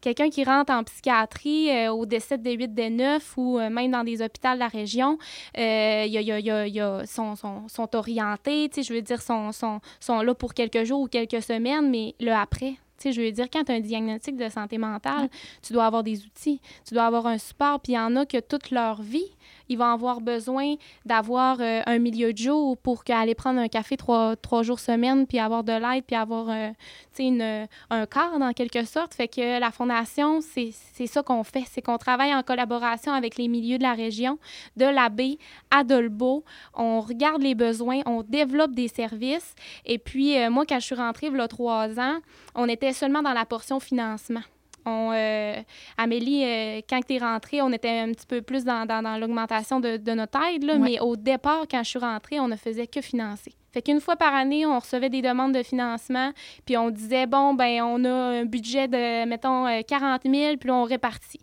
[0.00, 3.90] Quelqu'un qui rentre en psychiatrie euh, au décès des 8 des 9 ou euh, même
[3.90, 5.18] dans des hôpitaux de la région,
[5.58, 7.68] euh, il y a- il y a- il y a- il y a- sont, sont,
[7.68, 11.90] sont orientés, je veux dire, sont, sont, sont là pour quelques jours ou quelques semaines,
[11.90, 14.78] mais le après, tu sais, je veux dire, quand tu as un diagnostic de santé
[14.78, 15.28] mentale,
[15.62, 18.24] tu dois avoir des outils, tu dois avoir un support, puis il y en a
[18.24, 19.30] que toute leur vie,
[19.68, 20.74] ils vont avoir besoin
[21.04, 25.26] d'avoir euh, un milieu de jour pour qu'aller prendre un café trois, trois jours semaine,
[25.26, 26.70] puis avoir de l'aide, puis avoir euh,
[27.18, 29.14] une- un cadre en quelque sorte.
[29.14, 33.36] Fait que la Fondation, c'est c'est ça qu'on fait, c'est qu'on travaille en collaboration avec
[33.36, 34.38] les milieux de la région,
[34.76, 35.38] de la baie
[35.70, 36.44] à Dolbeau.
[36.74, 39.54] On regarde les besoins, on développe des services.
[39.84, 42.18] Et puis, euh, moi, quand je suis rentrée, il y a trois ans,
[42.54, 44.40] on était seulement dans la portion financement.
[44.86, 45.54] On, euh,
[45.98, 49.18] Amélie, euh, quand tu es rentrée, on était un petit peu plus dans, dans- dans
[49.18, 50.78] l'augmentation de, de notre aide, là, Ouais.
[50.78, 53.52] mais au départ, quand je suis rentrée, on ne faisait que financer.
[53.72, 56.30] Fait qu'une fois par année, on recevait des demandes de financement,
[56.64, 60.68] puis on disait, bon, ben on a un budget de, mettons, euh, 40 000, puis
[60.68, 61.40] là, on répartit.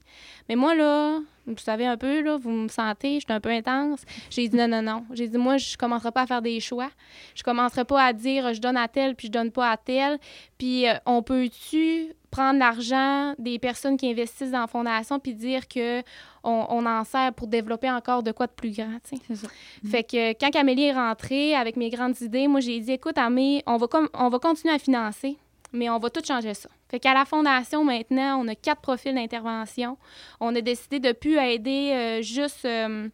[0.50, 3.50] Mais moi, là, vous savez un peu, là, vous me sentez, je suis un peu
[3.50, 4.02] intense.
[4.32, 5.04] J'ai dit non, non, non.
[5.14, 6.90] J'ai dit, moi, je commencerai pas à faire des choix.
[7.36, 10.18] Je commencerai pas à dire, je donne à tel, puis je donne pas à tel.
[10.58, 15.68] Puis euh, on peut-tu prendre l'argent des personnes qui investissent dans la fondation puis dire
[15.68, 16.02] que
[16.44, 18.98] on, on en sert pour développer encore de quoi de plus grand.
[19.04, 19.48] C'est ça.
[19.86, 23.62] Fait que quand Amélie est rentrée avec mes grandes idées, moi j'ai dit écoute Amé,
[23.68, 25.38] on va comme on va continuer à financer,
[25.74, 26.70] mais on va tout changer ça.
[26.90, 29.98] Fait qu'à la fondation maintenant, on a quatre profils d'intervention.
[30.40, 33.10] On a décidé de plus aider euh, juste euh,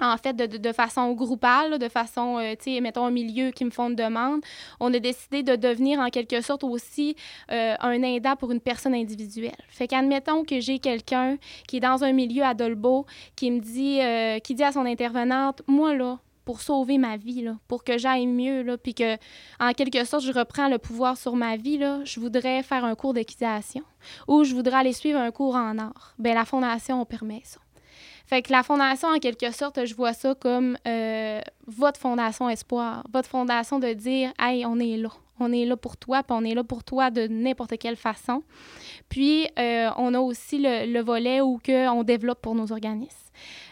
[0.00, 3.50] en fait, de, de- de façon groupale, de façon, euh, tu sais, mettons un milieu
[3.50, 4.40] qui me font une demande,
[4.80, 7.16] on a décidé de devenir en quelque sorte aussi
[7.50, 9.56] euh, un aidant pour une personne individuelle.
[9.68, 13.06] Fait qu'admettons que j'ai quelqu'un qui est dans un milieu à Dolbeau,
[13.36, 17.42] qui me dit, euh, qui dit à son intervenante, moi là, pour sauver ma vie,
[17.42, 19.16] là, pour que j'aille mieux, là, puis que,
[19.58, 22.94] en quelque sorte, je reprends le pouvoir sur ma vie, là, je voudrais faire un
[22.94, 23.82] cours d'équitation
[24.28, 26.14] ou je voudrais aller suivre un cours en art.
[26.20, 27.58] Bien, la Fondation permet ça.
[28.26, 33.04] Fait que la fondation, en quelque sorte, je vois ça comme euh, votre fondation espoir,
[33.12, 36.44] votre fondation de dire, hey, on est là, on est là pour toi, puis on
[36.44, 38.42] est là pour toi de n'importe quelle façon.
[39.08, 43.16] Puis euh, on a aussi le, le volet où que on développe pour nos organismes.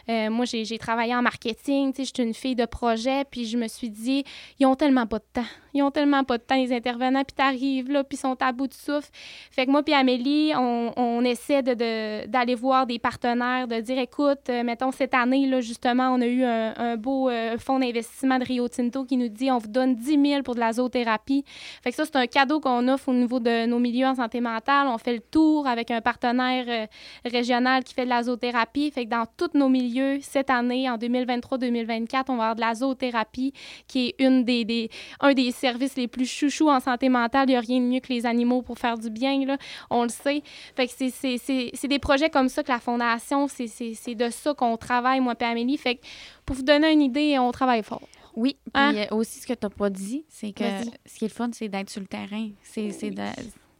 [0.09, 3.57] Euh, moi, j'ai travaillé en marketing, tu sais, j'étais une fille de projet, puis je
[3.57, 4.23] me suis dit,
[4.59, 5.47] ils ont tellement pas de temps.
[5.73, 8.51] Ils ont tellement pas de temps, les intervenants, puis t'arrives là, puis ils sont à
[8.53, 9.09] bout de souffle.
[9.51, 13.81] Fait que moi puis Amélie, on, on essaie de- de- d'aller voir des partenaires, de
[13.81, 17.79] dire, écoute, euh, mettons, cette année, là, justement, on a eu un, beau euh, fonds
[17.79, 20.71] d'investissement de Rio Tinto qui nous dit, on vous donne 10 000 pour de la
[20.73, 21.43] zoothérapie.
[21.83, 24.39] Fait que ça, c'est un cadeau qu'on offre au niveau de nos milieux en santé
[24.39, 24.87] mentale.
[24.87, 26.87] On fait le tour avec un partenaire
[27.25, 28.91] régional qui fait de la zoothérapie.
[28.91, 32.73] Fait que dans tous nos milieux, cette année, en 2023-2024, on va avoir de la
[32.75, 33.53] zoothérapie,
[33.87, 37.45] qui est une des, des- un des services les plus chouchous en santé mentale.
[37.49, 39.57] Il n'y a rien de mieux que les animaux pour faire du bien, là.
[39.89, 40.41] On le sait.
[40.75, 45.19] Fait que c'est- des projets comme ça que la Fondation, c'est- de ça qu'on travaille,
[45.19, 45.77] moi et Amélie.
[45.77, 46.01] Fait que
[46.45, 48.01] pour vous donner une idée, on travaille fort.
[48.35, 48.93] Oui, puis Hein?
[48.95, 50.63] euh, aussi ce que tu n'as pas dit, c'est que
[51.05, 52.49] ce qui est le fun, c'est d'être sur le terrain.
[52.63, 52.91] C'est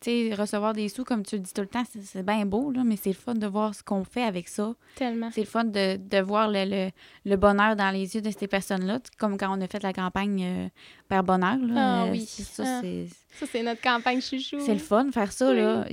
[0.04, 2.84] de recevoir des sous, comme tu le dis tout le temps, c'est- bien beau, là,
[2.84, 4.74] mais c'est le fun de voir ce qu'on fait avec ça.
[4.96, 5.30] Tellement.
[5.32, 6.90] C'est le fun de, de voir le, le,
[7.26, 10.44] le bonheur dans les yeux de ces personnes-là, comme quand on a fait la campagne
[10.44, 10.68] euh,
[11.10, 11.58] Père Bonheur.
[11.58, 12.26] Là, Ah Euh, oui.
[12.28, 12.80] c'est- Ça, Ah.
[12.82, 13.08] c'est
[13.40, 14.60] Ça, c'est notre campagne chouchou.
[14.60, 15.50] c'est le fun, faire ça.
[15.52, 15.58] Oui.
[15.58, 15.86] là.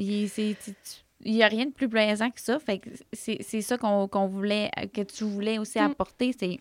[1.24, 2.58] Il n'y a rien de plus plaisant que ça.
[2.58, 2.80] Fait
[3.12, 5.82] c'est ça qu'on qu'on voulait, que tu voulais aussi Mm.
[5.90, 6.58] apporter, c'est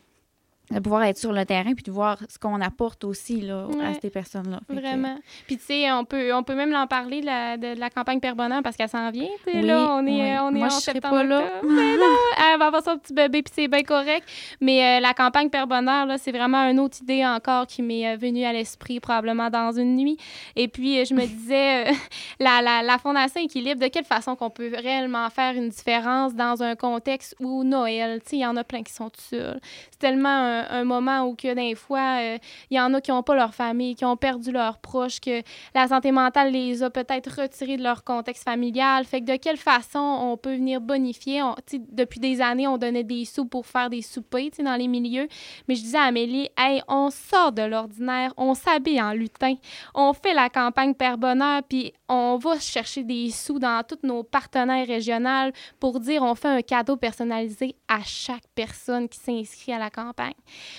[0.71, 3.93] de pouvoir être sur le terrain puis de voir ce qu'on apporte aussi là, à
[4.01, 4.59] ces personnes-là.
[4.67, 5.17] Que- Vraiment.
[5.47, 8.19] Puis, tu sais, on peut, on peut même l'en parler de la, de, la campagne
[8.19, 9.27] Père Bonheur parce qu'elle s'en vient.
[9.45, 10.37] tu sais, Oui, là, on est, oui.
[10.41, 11.39] on est Moi, en je serai septembre, pas là.
[11.43, 11.73] octobre.
[11.73, 12.15] Mais non,
[12.53, 14.27] elle va avoir son petit bébé, puis c'est bien correct.
[14.61, 18.07] Mais euh, la campagne Père Bonheur, là, c'est vraiment une autre idée encore qui m'est
[18.13, 20.17] euh, venue à l'esprit, probablement dans une nuit.
[20.55, 21.93] Et puis, euh, je me disais, euh,
[22.39, 26.63] la, la, la Fondation Équilibre, de quelle façon qu'on peut réellement faire une différence dans
[26.63, 29.59] un contexte où Noël, tu sais, il y en a plein qui sont seuls.
[30.01, 32.37] Tellement un, moment où que des fois, euh,
[32.71, 35.43] il y en a qui n'ont pas leur famille, qui ont perdu leurs proches, que
[35.75, 39.05] la santé mentale les a peut-être retirés de leur contexte familial.
[39.05, 41.43] Fait que de quelle façon on peut venir bonifier?
[41.91, 45.27] Depuis des années, on donnait des sous pour faire des soupers dans les milieux.
[45.67, 49.55] Mais je disais à Amélie, hey, on sort de l'ordinaire, on s'habille en lutin,
[49.93, 54.23] on fait la campagne Père Bonheur, puis on va chercher des sous dans tous nos
[54.23, 59.79] partenaires régionaux pour dire on fait un cadeau personnalisé à chaque personne qui s'inscrit à
[59.79, 60.33] la campagne.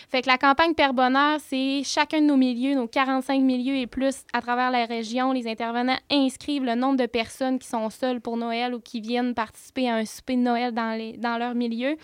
[0.08, 3.86] Fait que la campagne Père Bonheur, c'est chacun de nos milieux, nos 45 milieux et
[3.86, 5.32] plus à travers la région.
[5.32, 9.34] Les intervenants inscrivent le nombre de personnes qui sont seules pour Noël ou qui viennent
[9.34, 11.96] participer à un souper de Noël dans, les, dans leur milieu.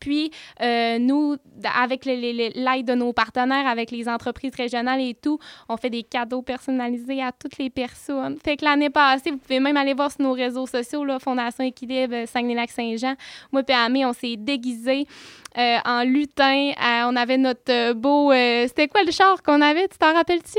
[0.00, 0.30] Puis,
[0.62, 1.36] euh, nous,
[1.78, 6.02] avec les- l'aide de nos partenaires, avec les entreprises régionales et tout, on fait des
[6.02, 8.38] cadeaux personnalisés à toutes les personnes.
[8.42, 11.64] Fait que l'année passée, vous pouvez même aller voir sur nos réseaux sociaux, là, Fondation
[11.64, 13.14] Équilibre, Saguenay-Lac-Saint-Jean.
[13.52, 15.06] Moi et Amé, on s'est déguisés
[15.58, 16.70] euh, en lutin.
[16.70, 18.32] Euh, on avait notre euh, beau...
[18.32, 19.88] euh, C'était quoi le char qu'on avait?
[19.88, 20.58] Tu t'en rappelles-tu?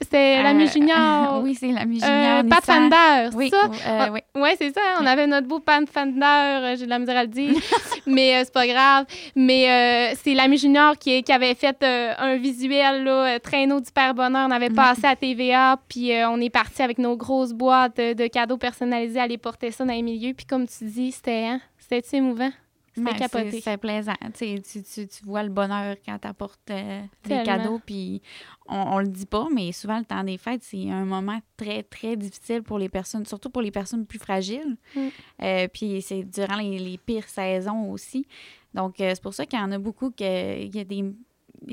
[0.00, 1.40] C'était la Euh, Junior.
[1.42, 2.44] oui, c'est la Mi Junior.
[2.48, 2.90] Pat Nissan.
[2.90, 3.68] Fender, Oui, ça?
[3.88, 4.50] euh, oui.
[4.56, 4.80] C'est ça.
[5.00, 6.76] On avait notre beau Pat Fender.
[6.78, 7.54] J'ai de la misère à le dire.
[8.06, 9.06] mais c'est pas grave.
[9.34, 14.46] Mais c'est l'ami Junior qui, qui avait fait un visuel, là, traîneau du Père Bonheur.
[14.48, 14.76] On avait Mhm.
[14.76, 15.78] passé à TVA.
[15.88, 19.84] Puis on est parti avec nos grosses boîtes de, de cadeaux personnalisés, aller porter ça
[19.84, 20.32] dans les milieux.
[20.34, 22.50] Puis comme tu dis, c'était hein, c'était émouvant.
[22.98, 23.50] C'était Ouais, capoté.
[23.52, 24.14] c'est- C'est plaisant.
[24.38, 27.44] Tu, tu, tu, vois le bonheur quand tu apportes des Tellement.
[27.44, 28.20] cadeaux, puis
[28.68, 31.82] on, on le dit pas, mais souvent le temps des fêtes, c'est un moment très,
[31.82, 34.76] très difficile pour les personnes, surtout pour les personnes plus fragiles.
[34.94, 35.00] Mm.
[35.42, 38.26] Euh, puis c'est durant les, les pires saisons aussi.
[38.74, 41.04] Donc, euh, c'est pour ça qu'il y en a beaucoup que il y a des.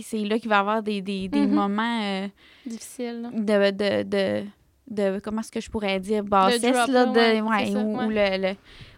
[0.02, 1.54] C'est là qu'il va y avoir des, des, des Mhm.
[1.54, 2.28] moments euh,
[2.66, 3.22] Difficile.
[3.22, 3.30] là.
[3.72, 4.46] de, de, de,
[4.90, 6.24] de- comment est-ce que je pourrais dire?
[6.24, 8.40] Bassesse là, de ouais, ouais.
[8.40, 8.56] le, le-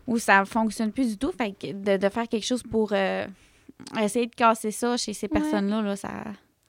[0.07, 3.25] où ça fonctionne plus du tout fait que de, de faire quelque chose pour euh,
[4.01, 5.39] essayer de casser ça chez ces Ouais.
[5.39, 6.09] personnes là, là ça,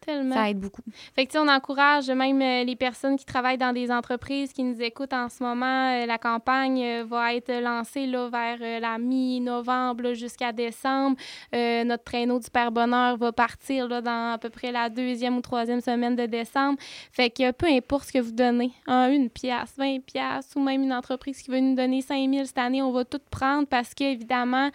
[0.09, 0.35] Tellement.
[0.35, 0.81] ça aide beaucoup
[1.14, 4.55] Fait que, tu sais, on encourage même euh, les personnes qui travaillent dans des entreprises
[4.55, 5.90] qui nous écoutent en ce moment.
[5.90, 11.18] Euh, la campagne euh, va être lancée là, vers la mi-novembre jusqu'à décembre.
[11.53, 15.40] Notre traîneau du Père Bonheur va partir là, dans à peu près la deuxième ou
[15.42, 16.79] troisième semaine de décembre.
[17.12, 20.85] Fait que peu importe ce que vous donnez, hein, une pièce, 20 pièces ou même
[20.85, 24.05] une entreprise qui veut nous donner 5000 cette année, on va tout prendre parce que
[24.05, 24.71] évidemment,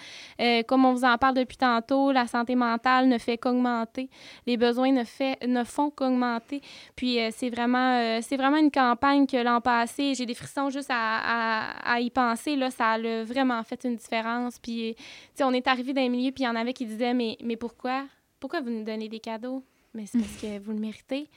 [0.67, 4.10] comme on vous en parle depuis tantôt, la santé mentale ne fait qu'augmenter.
[4.46, 6.62] Les besoins ne, fait, ne font qu'augmenter.
[6.96, 10.70] Puis euh, c'est vraiment, euh, c'est vraiment une campagne que l'an passé, j'ai des frissons
[10.70, 12.56] juste à, à- à y penser.
[12.56, 14.60] Là, ça a vraiment fait une différence.
[14.60, 15.04] Puis, tu
[15.36, 17.38] sais, on est arrivé dans les milieux, puis il y en avait qui disaient Mais,
[17.44, 18.06] mais pourquoi?
[18.40, 19.64] Pourquoi vous nous donnez des cadeaux?
[19.94, 21.28] Mais c'est parce que vous le méritez.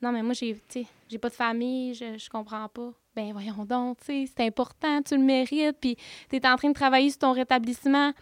[0.00, 0.56] Non, mais moi, j'ai,
[1.12, 2.90] j'ai pas de famille, je, je comprends pas.
[3.14, 5.96] Ben voyons donc, tu sais, c'est important, tu le mérites, puis
[6.30, 8.12] tu es en train de travailler sur ton rétablissement.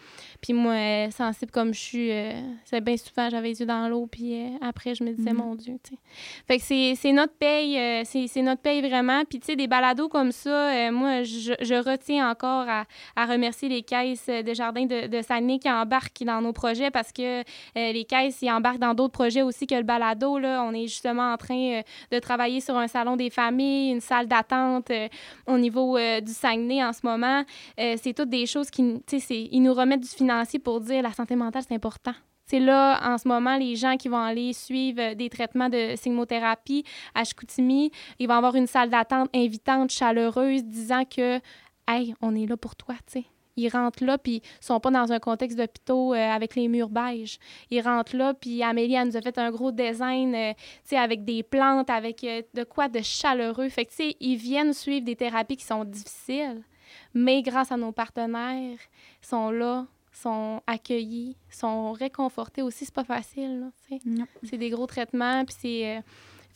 [0.41, 2.33] Puis moi, euh, sensible comme je suis, euh,
[2.65, 5.37] c'est bien souvent, j'avais les yeux dans l'eau, puis euh, après, je me disais, Mhm.
[5.37, 5.97] mon Dieu, tu sais.
[6.45, 9.23] Fait que c'est, notre paye, euh, c'est, notre paye vraiment.
[9.23, 12.83] Puis tu sais, des balados comme ça, moi, je, je retiens encore à,
[13.15, 17.13] à remercier les caisses de jardin de, de Saguenay qui embarquent dans nos projets parce
[17.13, 17.43] que
[17.75, 20.37] les caisses, ils embarquent dans d'autres projets aussi que le balado.
[20.37, 20.63] Là.
[20.67, 24.89] On est justement en train de travailler sur un salon des familles, une salle d'attente
[24.91, 25.07] euh,
[25.47, 27.43] au niveau euh, du Saguenay en ce moment.
[27.79, 31.01] Euh, c'est toutes des choses qui, tu sais, ils nous remettent du financier pour dire
[31.01, 32.13] la santé mentale, c'est important.
[32.45, 36.83] C'est là, en ce moment, les gens qui vont aller suivre des traitements de sigmothérapie
[37.15, 41.39] à Chicoutimi, ils vont avoir une salle d'attente invitante, chaleureuse, disant que,
[41.87, 43.25] hey, on est là pour toi, tu sais.
[43.57, 46.89] Ils rentrent là, puis ils sont pas dans un contexte d'hôpitaux euh, avec les murs
[46.89, 47.37] beige.
[47.69, 50.97] Ils rentrent là, puis Amélie, elle nous a fait un gros design, euh, tu sais,
[50.97, 53.69] avec des plantes, avec euh, de quoi de chaleureux.
[53.69, 56.63] Fait que, tu sais, ils viennent suivre des thérapies qui sont difficiles,
[57.13, 58.77] mais grâce à nos partenaires,
[59.21, 62.85] ils sont là, sont accueillis, sont réconfortés aussi.
[62.85, 64.25] C'est pas facile, là, tu sais.
[64.43, 66.03] C'est des gros traitements, puis c'est...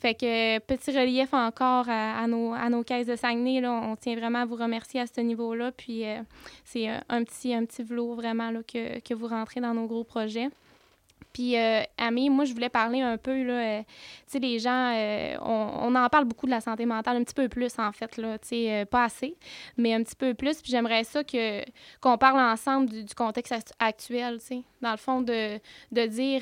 [0.06, 3.60] fait que euh, petit relief encore à, nos, à nos caisses de Saguenay.
[3.60, 5.72] Là, on tient vraiment à vous remercier à ce niveau-là.
[5.72, 6.22] Puis euh,
[6.64, 10.04] c'est euh, un petit, un petit vraiment là, que, que vous rentrez dans nos gros
[10.04, 10.50] projets.
[11.34, 11.82] Puis, euh,
[12.30, 13.86] moi, je voulais parler un peu, là, tu
[14.28, 14.94] sais, les gens,
[15.42, 18.16] on, on en parle beaucoup de la santé mentale, un petit peu plus, en fait,
[18.16, 19.36] là, tu sais, pas assez,
[19.76, 20.62] mais un petit peu plus.
[20.62, 21.62] Puis j'aimerais ça que,
[22.00, 25.60] qu'on parle ensemble du, du contexte act- actuel, tu sais, dans le fond, de,
[25.92, 26.42] de dire...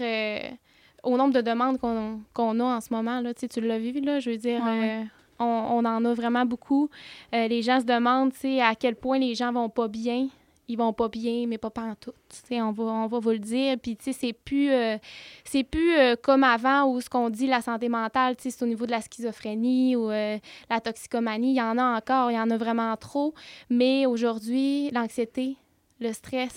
[1.04, 4.32] au nombre de demandes qu'on a en ce moment, là, tu l'as vu, là, je
[4.32, 5.04] veux dire, euh,
[5.38, 6.90] on, on, en a vraiment beaucoup.
[7.36, 10.30] Euh, les gens se demandent à quel point les gens vont pas bien.
[10.70, 12.14] Ils vont pas bien, mais pas tout.
[12.52, 13.78] On va, on va vous le dire.
[13.78, 14.98] Puis, c'est plus, euh,
[15.44, 18.92] c'est plus comme avant où ce qu'on dit la santé mentale, c'est au niveau de
[18.92, 21.52] la schizophrénie ou la toxicomanie.
[21.52, 23.34] Il y en a encore, il y en a vraiment trop.
[23.70, 25.58] Mais aujourd'hui, l'anxiété,
[26.00, 26.56] le stress,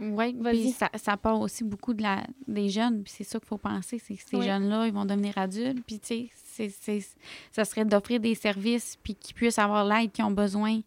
[0.00, 3.02] oui, puis ça, ça, part aussi beaucoup de la, des jeunes.
[3.02, 5.82] Puis c'est ça qu'il faut penser, c'est que ces jeunes-là, ils vont devenir adultes.
[5.86, 7.00] Puis, tu sais,
[7.50, 10.80] ça serait d'offrir des services puis qu'ils puissent avoir l'aide qu'ils ont besoin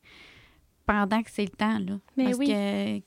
[0.86, 2.00] pendant que c'est le temps, là.
[2.16, 3.00] Mais Parce que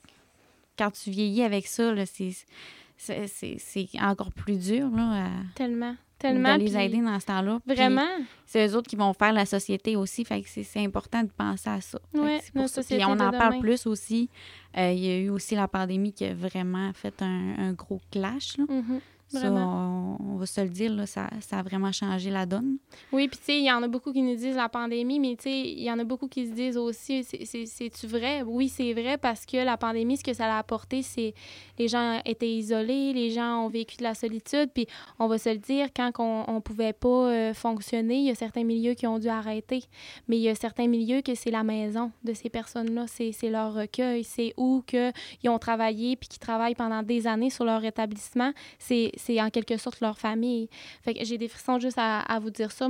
[0.77, 5.29] quand tu vieillis avec ça, c'est encore plus dur, là.
[5.55, 5.95] Tellement.
[6.27, 6.57] Tellement.
[6.57, 7.59] De les aider dans ce temps-là.
[7.65, 8.07] Vraiment.
[8.45, 10.25] C'est eux autres qui vont faire la société aussi.
[10.25, 11.99] Fait que c'est important de penser à ça.
[12.13, 12.39] Oui,
[12.87, 14.29] Puis on en parle plus aussi.
[14.77, 18.57] Euh, il y a eu aussi la pandémie qui a vraiment fait un, gros clash.
[18.57, 18.65] Là.
[18.65, 18.99] Mm-hmm.
[19.27, 22.77] Ça, on, va se le dire, là, ça, ça, a vraiment changé la donne.
[23.11, 25.35] Oui, puis tu sais, il y en a beaucoup qui nous disent la pandémie, mais
[25.35, 28.43] tu sais, il y en a beaucoup qui se disent aussi, c'est-tu vrai?
[28.43, 31.33] Oui, c'est vrai parce que la pandémie, ce que ça a apporté, c'est
[31.79, 35.49] les gens étaient isolés, les gens ont vécu de la solitude, puis on va se
[35.49, 39.07] le dire, quand on ne pouvait pas euh, fonctionner, il y a certains milieux qui
[39.07, 39.83] ont dû arrêter,
[40.27, 43.73] mais il y a certains milieux que c'est la maison de ces personnes-là, c'est leur
[43.73, 48.53] recueil, c'est où qu'ils ont travaillé, puis qui travaillent pendant des années sur leur établissement,
[48.77, 50.69] c'est c'est en quelque sorte leur famille.
[51.01, 52.89] Fait que j'ai des frissons juste à, vous dire ça.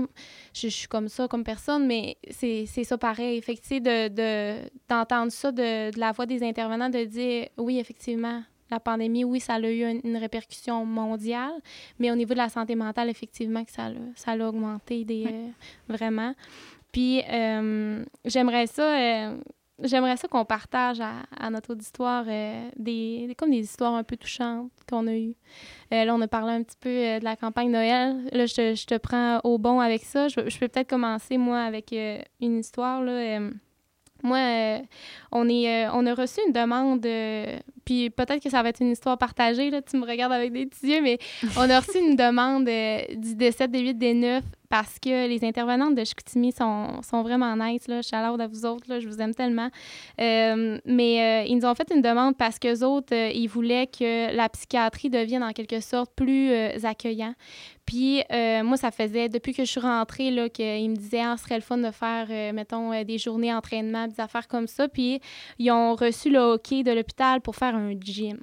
[0.54, 3.42] Je, suis comme ça, comme personne, mais c'est ça pareil.
[3.42, 4.60] Fait que,
[4.90, 9.56] d'entendre ça de, la voix des intervenants, de dire oui, effectivement, la pandémie, oui, ça
[9.56, 11.54] a eu une, répercussion mondiale,
[12.00, 15.26] mais au niveau de la santé mentale, effectivement, que ça, a, ça a augmenté des,
[15.28, 15.48] euh,
[15.88, 16.34] vraiment.
[16.92, 19.38] Puis, euh, j'aimerais ça, euh,
[19.84, 24.72] j'aimerais ça qu'on partage à, notre auditoire euh, des, comme des histoires un peu touchantes
[24.90, 25.36] qu'on a eues.
[25.94, 28.18] Euh, là, on a parlé un petit peu euh, de la campagne Noël.
[28.32, 30.28] Là, je te, prends au bon avec ça.
[30.28, 31.94] Je, peux peut-être commencer, moi, avec
[32.42, 33.02] une histoire.
[33.04, 33.40] Là,
[34.24, 34.82] moi,
[35.32, 37.06] on, est, on a reçu une demande,
[37.84, 40.66] puis peut-être que ça va être une histoire partagée, là, tu me regardes avec des
[40.66, 41.20] petits yeux, mais
[41.58, 46.52] on a reçu une demande du D7, D8, D9 parce que les intervenantes de Chicoutimi
[46.52, 47.88] sont, sont vraiment nice.
[47.88, 48.02] Là.
[48.02, 49.70] Chaleur à vous autres, là, je vous aime tellement.
[50.20, 53.88] Euh, mais euh, ils nous ont fait une demande parce qu'eux autres, euh, ils voulaient
[53.88, 56.52] que la psychiatrie devienne en quelque sorte plus
[56.84, 57.34] accueillant.
[57.86, 58.24] Puis
[58.64, 61.56] moi, ça faisait depuis que je suis rentrée là, qu'ils me disaient ah, ce serait
[61.56, 64.88] le fun de faire, mettons, des journées d'entraînement, des affaires comme ça.
[64.88, 65.20] Puis
[65.60, 68.40] ils ont reçu le hockey de l'hôpital pour faire un gym.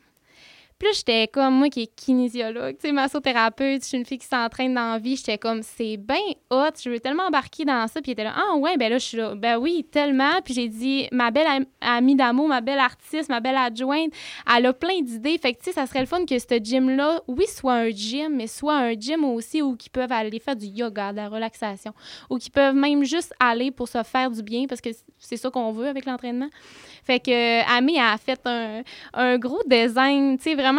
[0.83, 4.19] Puis là, j'étais comme, moi qui est kinésiologue, tu sais, massothérapeute, je suis une fille
[4.19, 6.17] qui s'entraîne dans la vie, j'étais comme, c'est bien
[6.51, 8.03] hot, je veux tellement embarquer dans ça.
[8.03, 10.41] Puis il était là, ah ouais, ben là, je suis là, ben oui, tellement.
[10.45, 14.13] Puis j'ai dit, ma belle amie d'amour, ma belle artiste, ma belle adjointe,
[14.53, 15.39] elle a plein d'idées.
[15.39, 18.35] Fait que, tu sais, ça serait le fun que ce gym-là, oui, soit un gym,
[18.35, 21.93] mais soit un gym aussi où ils peuvent aller faire du yoga, de la relaxation,
[22.29, 25.49] ou qui peuvent même juste aller pour se faire du bien, parce que c'est ça
[25.49, 26.49] qu'on veut avec l'entraînement.
[27.05, 30.72] Fait que Ami a fait un, un gros design, tu sais, vraiment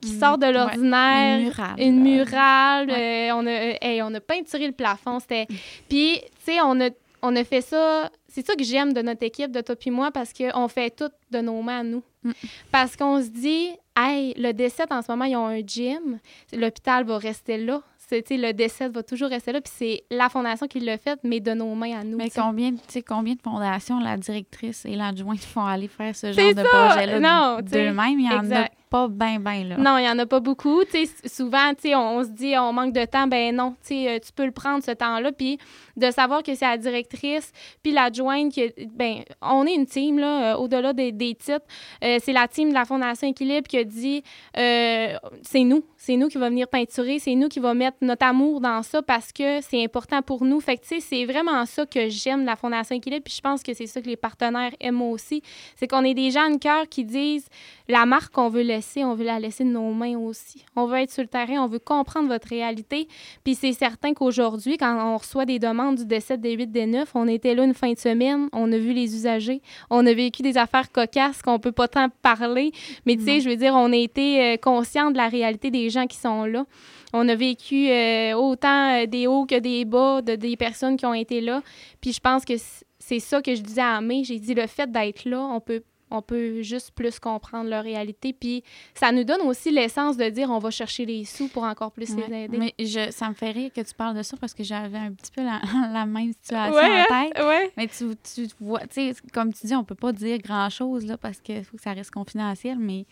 [0.00, 1.38] qui mm, sort de l'ordinaire.
[1.38, 1.74] une murale.
[1.78, 2.90] Une murale.
[2.90, 5.18] Euh, on, a, on a peinturé le plafond.
[5.20, 5.46] C'était...
[5.48, 5.54] Mm.
[5.88, 6.90] Puis, tu sais, on a,
[7.22, 8.10] on a fait ça.
[8.28, 11.10] C'est ça que j'aime de notre équipe, de toi puis moi, parce qu'on fait tout
[11.30, 12.02] de nos mains à nous.
[12.22, 12.30] Mm.
[12.70, 16.18] Parce qu'on se dit, hey, le D7 en ce moment, ils ont un gym.
[16.52, 17.82] L'hôpital va rester là
[18.30, 19.60] le décès va toujours rester là.
[19.60, 22.16] Puis c'est la fondation qui l'a fait, mais de nos mains à nous.
[22.16, 22.72] Mais combien,
[23.06, 27.62] combien de fondations la directrice et l'adjointe font aller faire ce genre de projet-là?
[27.62, 28.20] D'eux-mêmes?
[28.20, 29.76] Il y en a pas bien, bien, là.
[29.76, 30.82] Non, il n'y en a pas beaucoup.
[31.24, 33.28] souvent, on, on, se dit, on manque de temps.
[33.28, 35.30] Ben non, euh, tu peux le prendre, ce temps-là.
[35.30, 35.58] Puis
[35.96, 38.52] de savoir que c'est la directrice, puis l'adjointe,
[38.94, 41.66] ben on est une team, là, euh, au-delà des, titres.
[42.02, 44.22] Euh, c'est la team de la Fondation Équilibre qui a dit,
[44.54, 45.84] c'est nous.
[45.96, 49.02] C'est nous qui va venir peinturer, c'est nous qui va mettre notre amour dans ça
[49.02, 50.58] parce que c'est important pour nous.
[50.58, 53.22] Fait que, tu sais, c'est vraiment ça que j'aime de la Fondation Équilibre.
[53.22, 55.42] Puis je pense que c'est ça que les partenaires aiment aussi.
[55.76, 57.46] C'est qu'on est des gens de cœur qui disent
[57.90, 60.64] la marque qu'on veut laisser, on veut la laisser de nos mains aussi.
[60.76, 63.08] On veut être sur le terrain, on veut comprendre votre réalité.
[63.44, 67.54] Puis c'est certain qu'aujourd'hui, quand on reçoit des demandes du D7, D8, D9, on était
[67.54, 70.90] là une fin de semaine, on a vu les usagers, on a vécu des affaires
[70.90, 72.72] cocasses qu'on peut pas tant parler.
[73.06, 75.90] Mais tu sais, je veux dire, on a été euh, conscient de la réalité des
[75.90, 76.64] gens qui sont là.
[77.12, 81.06] On a vécu euh, autant euh, des hauts que des bas de des personnes qui
[81.06, 81.62] ont été là.
[82.00, 82.54] Puis je pense que
[82.98, 84.22] c'est ça que je disais à Amé.
[84.24, 88.32] J'ai dit le fait d'être là, on peut on peut juste plus comprendre leur réalité.
[88.32, 88.62] Puis
[88.94, 92.14] ça nous donne aussi l'essence de dire on va chercher les sous pour encore plus
[92.16, 92.58] les aider.
[92.58, 95.12] Mais je, ça me fait rire que tu parles de ça parce que j'avais un
[95.12, 97.36] petit peu la, même situation en tête.
[97.36, 97.66] Hein?
[97.76, 101.16] Mais tu, tu vois, tu sais, comme tu dis, on peut pas dire grand-chose là
[101.16, 103.06] parce qu'il faut que ça reste confidentiel, mais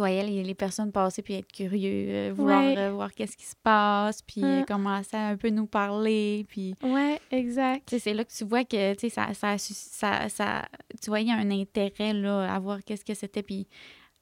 [0.00, 4.42] voyais les, personnes passer puis être curieux, euh, vouloir voir qu'est-ce qui se passe, puis
[4.42, 4.64] mm.
[4.66, 6.74] commencer à un peu nous parler, puis...
[6.82, 7.94] Ouais, exact.
[7.98, 10.68] c'est là que tu vois que, tu sais, ça, ça, ça, ça,
[11.02, 13.66] tu voyais un intérêt, là, à voir qu'est-ce que c'était, puis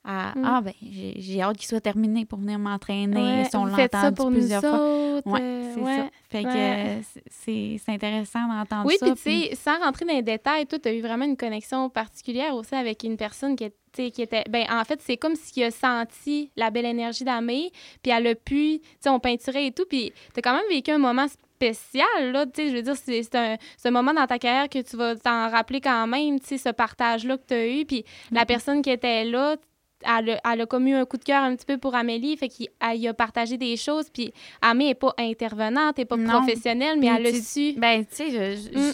[0.05, 0.44] Mm.
[0.44, 3.44] Ah, ben, j'ai hâte qu'il soit terminé pour venir m'entraîner.
[3.48, 5.20] si on l'entend plusieurs fois.
[5.24, 5.40] Oui,
[5.74, 6.11] c'est ça.
[6.28, 9.07] Fait que c'est intéressant d'entendre ça.
[9.07, 11.36] Oui, puis tu sais, sans rentrer dans les détails, toi, tu as eu vraiment une
[11.36, 13.76] connexion particulière aussi avec une personne qui était
[14.11, 17.70] qui était ben en fait c'est comme s'il a senti la belle énergie d'Amé
[18.03, 20.68] puis elle a pu tu sais on peinturait et tout puis tu as quand même
[20.70, 24.26] vécu un moment spécial là tu sais je veux dire c'est un, un, moment dans
[24.26, 27.44] ta carrière que tu vas t'en rappeler quand même tu sais ce partage là que
[27.46, 28.46] tu as eu puis la mm-hmm.
[28.46, 29.57] personne qui était là
[30.05, 32.68] elle, a comme eu un coup de cœur un petit peu pour Amélie, fait qu'il
[32.80, 37.32] a partagé des choses, puis Amélie n'est pas intervenante, n'est pas professionnelle, mais elle a
[37.40, 37.74] su.
[37.76, 38.92] Ben, tu sais, mm.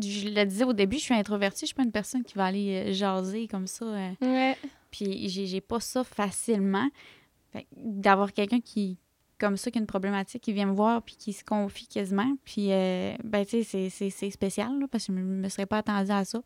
[0.00, 2.46] je, le disais au début, je suis introvertie, je suis pas une personne qui va
[2.46, 3.84] aller euh, jaser comme ça.
[3.84, 4.10] Euh.
[4.22, 4.56] ouais.
[4.90, 6.88] Puis j'ai pas ça facilement.
[7.76, 8.96] D'avoir quelqu'un qui,
[9.40, 12.36] comme ça qui a une problématique, qui vient me voir puis qui se confie quasiment.
[12.44, 15.78] Puis, euh, ben, tu sais, c'est spécial, là, parce que je ne me serais pas
[15.78, 16.38] attendue à ça.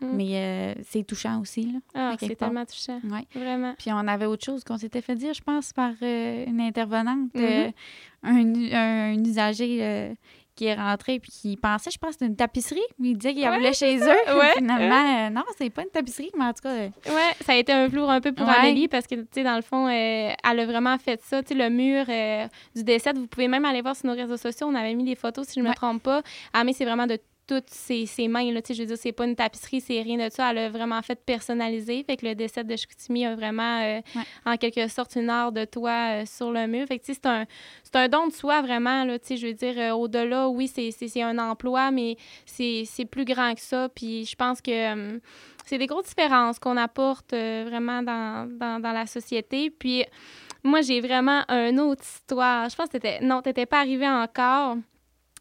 [0.00, 0.06] Mm.
[0.14, 1.78] Mais euh, c'est touchant aussi, là.
[1.94, 3.00] Ah, c'est tellement touchant.
[3.04, 3.26] Ouais.
[3.34, 3.74] Vraiment.
[3.78, 7.32] Puis, on avait autre chose qu'on s'était fait dire, je pense, par euh, une intervenante,
[7.34, 7.72] mm-hmm.
[8.22, 10.16] un, un, usager
[10.58, 12.80] qui est rentré puis qui pensait, je pense, c'était une tapisserie.
[12.98, 14.36] Il disait qu'il y avait chez eux.
[14.36, 14.52] Ouais.
[14.56, 16.72] Finalement, euh, non, c'est pas une tapisserie, mais en tout cas.
[16.72, 19.44] Euh, ouais, ça a été un flou un peu pour Amélie parce que, tu sais,
[19.44, 21.42] dans le fond, euh, elle a vraiment fait ça.
[21.42, 22.06] Tu sais, le mur
[22.74, 24.66] du décès, vous pouvez même aller voir sur nos réseaux sociaux.
[24.68, 26.22] On avait mis les photos, si je ne me trompe pas.
[26.52, 27.18] Ah, mais c'est vraiment de
[27.48, 28.52] toutes ses, mains.
[28.52, 30.50] Là, je veux dire, c'est pas une tapisserie, c'est rien de ça.
[30.50, 32.04] Elle a vraiment fait personnaliser.
[32.04, 34.00] Fait que le décès de Chicoutimi a vraiment, euh,
[34.44, 36.86] en quelque sorte, une art de toi euh, sur le mur.
[36.86, 37.46] Fait que c'est un,
[37.94, 39.04] un don de soi, vraiment.
[39.04, 43.60] Là, je veux dire, euh, au-delà, oui, c'est un emploi, mais c'est plus grand que
[43.62, 43.88] ça.
[43.88, 45.18] Puis je pense que
[45.64, 49.70] c'est des grosses différences qu'on apporte vraiment dans, dans, dans la société.
[49.70, 50.04] Puis
[50.62, 52.68] moi, j'ai vraiment une autre histoire.
[52.68, 53.20] Je pense que t'étais...
[53.20, 54.76] Non, t'étais pas arrivé encore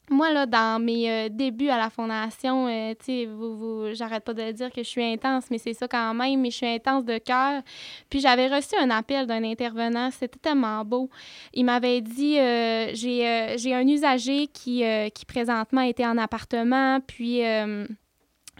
[0.10, 4.24] moi, là, dans mes euh, débuts à la fondation, euh, tu sais, vous, vous, j'arrête
[4.24, 6.68] pas de dire que je suis intense, mais c'est ça quand même, mais je suis
[6.68, 7.62] intense de cœur.
[8.10, 11.10] Puis j'avais reçu un appel d'un intervenant, c'était tellement beau.
[11.54, 14.84] Il m'avait dit, euh, j'ai, j'ai un usager qui,
[15.14, 17.42] qui présentement était en appartement, puis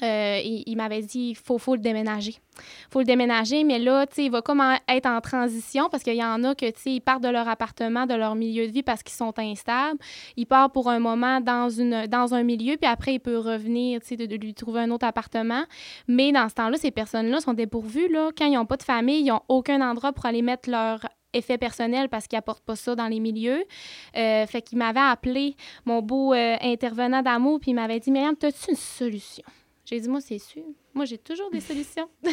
[0.04, 2.36] euh, il, m'avait dit il faut, faut le déménager.
[2.92, 6.16] faut le déménager, mais là, tu sais, il va comme être en transition parce qu'il
[6.16, 8.72] y en a que, tu sais, ils partent de leur appartement, de leur milieu de
[8.72, 10.00] vie parce qu'ils sont instables.
[10.36, 14.16] Il part pour un moment dans, un milieu, puis après, il peut revenir, tu sais,
[14.16, 15.64] de, lui trouver un autre appartement.
[16.08, 18.30] Mais dans ce temps-là, ces personnes-là sont dépourvues, là.
[18.38, 21.00] Quand ils n'ont pas de famille, ils n'ont aucun endroit pour aller mettre leur
[21.34, 23.64] effet personnel parce qu'ils n'apportent pas ça dans les milieux.
[24.16, 28.36] Euh, fait qu'il m'avait appelé, mon beau euh, intervenant d'amour, puis il m'avait dit, Myriam,
[28.42, 29.44] as-tu une solution?
[29.90, 30.64] J'ai dit, moi, c'est sûr.
[30.94, 32.10] Moi, j'ai toujours des solutions.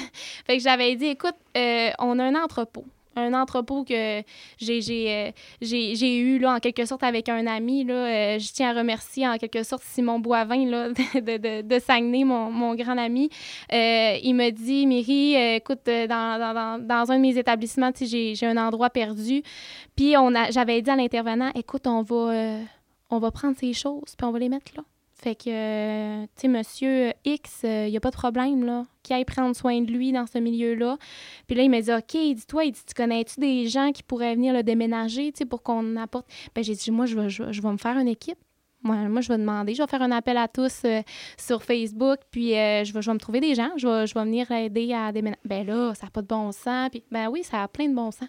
[0.46, 2.84] fait que j'avais dit, écoute, euh, on a un entrepôt.
[3.14, 4.22] Un entrepôt que
[4.58, 5.32] j'ai, j'ai,
[5.62, 7.84] euh, eu, là, en quelque sorte, avec un ami.
[7.84, 11.78] Là, euh, je tiens à remercier, en quelque sorte, Simon Boivin là, de, de, de
[11.78, 13.30] Saguenay, mon, mon, grand ami.
[13.70, 18.56] il me dit, Myri, écoute, dans, dans, dans, un de mes établissements, j'ai, j'ai un
[18.56, 19.44] endroit perdu.
[19.94, 20.14] Puis
[20.50, 22.58] j'avais dit à l'intervenant, écoute, on va,
[23.10, 24.82] on va prendre ces choses, puis on va les mettre là.
[25.24, 29.14] Fait que, tu sais, monsieur X, il euh, n'y a pas de problème, là, qui
[29.14, 30.98] aille prendre soin de lui dans ce milieu-là.
[31.46, 34.52] Puis là, il m'a dit, OK, dis-toi, dit, tu connais-tu des gens qui pourraient venir
[34.52, 36.26] le déménager, tu sais, pour qu'on apporte?
[36.54, 38.36] Ben, j'ai dit, moi, je vais, je vais me faire une équipe.
[38.84, 41.00] Moi, je vais demander, je vais faire un appel à tous euh,
[41.38, 44.12] sur Facebook, puis euh, je, vais, je vais me trouver des gens, je vais, je
[44.12, 45.40] vais venir aider à déménager.
[45.46, 46.90] Ben là, ça n'a pas de bon sens.
[46.90, 48.28] Puis, ben oui, ça a plein de bon sens.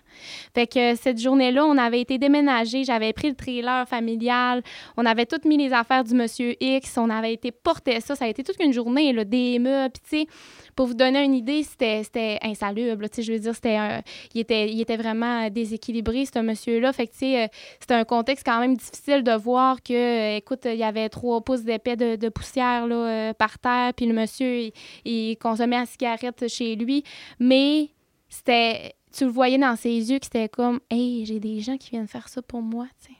[0.53, 4.63] Fait que euh, cette journée-là, on avait été déménagé, j'avais pris le trailer familial,
[4.95, 8.15] on avait toutes mis les affaires du monsieur X, on avait été porter ça.
[8.15, 10.27] Ça a été toute une journée, des meubles, puis tu sais
[10.75, 13.05] pour vous donner une idée, c'était insalubre.
[13.17, 14.01] je veux dire, c'était
[14.33, 16.91] il, était, il était vraiment déséquilibré, ce monsieur-là.
[16.91, 17.49] Fait que, tu sais,
[17.79, 21.63] c'était un contexte quand même difficile de voir que, écoute, il y avait trois pouces
[21.63, 24.69] d'épais de, poussière là, euh, par terre, puis le monsieur,
[25.03, 27.03] il, consommait la cigarette chez lui.
[27.39, 27.89] Mais
[28.29, 31.89] c'était, tu le voyais dans ses yeux que c'était comme, hey, j'ai des gens qui
[31.89, 33.13] viennent faire ça pour moi, tu.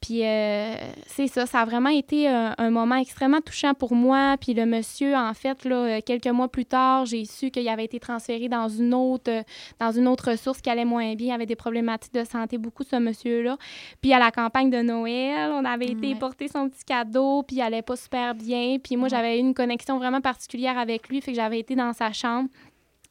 [0.00, 0.74] Puis euh,
[1.06, 4.36] c'est ça, ça a vraiment été un, moment extrêmement touchant pour moi.
[4.40, 7.84] Puis le monsieur, en fait, là, euh, quelques mois plus tard, j'ai su qu'il avait
[7.84, 9.42] été transféré dans une autre euh,
[9.80, 11.28] dans une autre ressource qui allait moins bien.
[11.28, 13.56] Il avait des problématiques de santé, beaucoup, ce monsieur-là.
[14.00, 17.62] Puis à la campagne de Noël, on avait été porter son petit cadeau, puis il
[17.62, 18.78] allait pas super bien.
[18.82, 21.92] Puis moi, j'avais eu une connexion vraiment particulière avec lui, fait que j'avais été dans
[21.92, 22.48] sa chambre.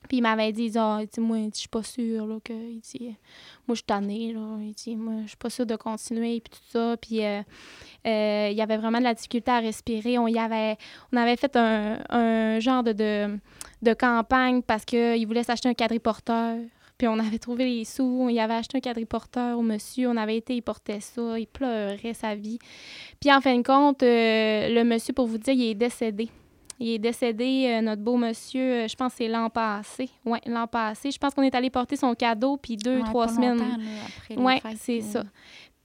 [0.08, 3.16] Puis il m'avait dit, ah, moi, je suis pas sûre, là, que, il dit,
[3.68, 6.70] moi, je suis tannée, il dit, moi, je suis pas sûre de continuer, puis tout
[6.70, 7.42] ça, puis euh,
[8.06, 10.78] euh, il y avait vraiment de la difficulté à respirer, on y avait,
[11.12, 13.38] on avait fait un, genre de,
[13.82, 16.58] de, campagne parce qu'il voulait s'acheter un quadriporteur,
[16.98, 20.38] Puis on avait trouvé les sous, il avait acheté un quadriporteur au monsieur, on avait
[20.38, 22.60] été, il portait ça, il pleurait sa vie.
[23.20, 26.30] Puis en fin de compte, euh, le monsieur, pour vous dire, il est décédé.
[26.80, 30.10] Il est décédé, euh, notre beau monsieur, euh, je pense que c'est l'an passé.
[30.26, 31.10] Oui, l'an passé.
[31.10, 33.60] Je pense qu'on est allé porter son cadeau, puis deux, trois semaines.
[34.38, 35.24] Oui, c'est ça.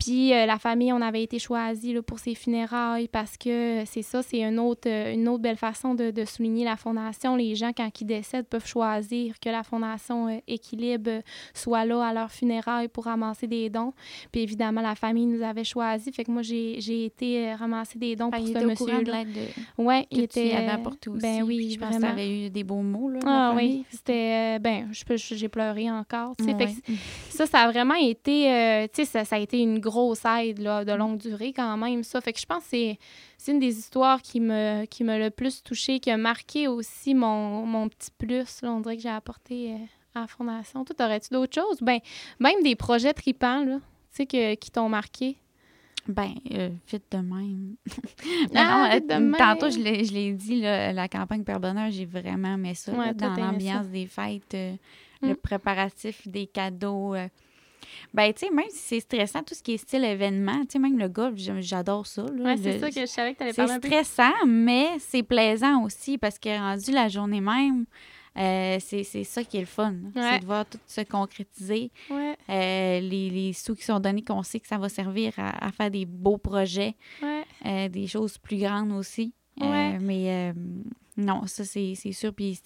[0.02, 4.20] Puis euh, la famille, on avait été choisi pour ses funérailles parce que c'est ça,
[4.20, 7.36] c'est une autre, euh, une autre belle façon de, de, souligner la fondation.
[7.36, 11.22] Les gens, quand ils décèdent, peuvent choisir que la fondation euh, Équilibre
[11.54, 13.92] soit là à leur funérailles pour ramasser des dons.
[14.32, 16.10] Puis évidemment, la famille nous avait choisi.
[16.10, 19.04] Fait que moi, j'ai été ramasser des dons pour ce monsieur.
[19.04, 19.28] de l'aide
[19.78, 20.50] ouais, il était.
[20.50, 21.22] Tu apporté aussi.
[21.22, 23.08] Ben oui, je pense que tu eu des beaux mots.
[23.08, 24.58] Là, ah oui, c'était.
[24.58, 26.34] ben, j'ai pleuré encore.
[27.30, 28.88] ça, ça a vraiment été.
[28.92, 31.76] tu sais, ça, ça a été une grosse grosse aide là, de longue durée quand
[31.76, 32.20] même, ça.
[32.20, 32.94] Fait que je pense que
[33.38, 37.14] c'est une des histoires qui me, qui me le plus touché, qui a marqué aussi
[37.14, 38.62] mon, mon petit plus.
[38.62, 39.76] Là, on dirait que j'ai apporté euh,
[40.14, 40.84] à la Fondation.
[40.84, 41.78] Toi, aurais-tu d'autres choses?
[41.82, 41.98] Ben,
[42.40, 43.78] même des projets tripants, là,
[44.14, 45.36] tu sais, qui t'ont marqué.
[46.08, 47.76] Ben, euh, vite de même.
[48.56, 49.36] ah, non, de même.
[49.38, 53.86] Tantôt, je l'ai dit, là, la campagne Père Bonheur, j'ai vraiment aimé ça dans l'ambiance
[53.86, 54.74] des fêtes, euh,
[55.20, 55.36] le mm.
[55.36, 57.14] préparatif des cadeaux.
[58.14, 60.78] Ben, tu sais, même si c'est stressant, tout ce qui est style événement, tu sais,
[60.78, 62.24] même le golf, j'adore ça.
[62.32, 65.82] Oui, c'est ça que je savais que tu allais parler C'est stressant, mais c'est plaisant
[65.84, 67.86] aussi parce que rendu la journée même,
[68.38, 69.94] euh, c'est ça qui est le fun.
[70.14, 71.90] C'est de voir tout se concrétiser.
[72.10, 72.36] Ouais.
[72.48, 75.90] Euh, les, les, sous qui sont donnés, qu'on sait que ça va servir à, faire
[75.90, 76.94] des beaux projets,
[77.66, 79.34] euh, des choses plus grandes aussi.
[79.58, 80.54] mais
[81.16, 82.32] non, ça, c'est sûr.
[82.32, 82.60] Puis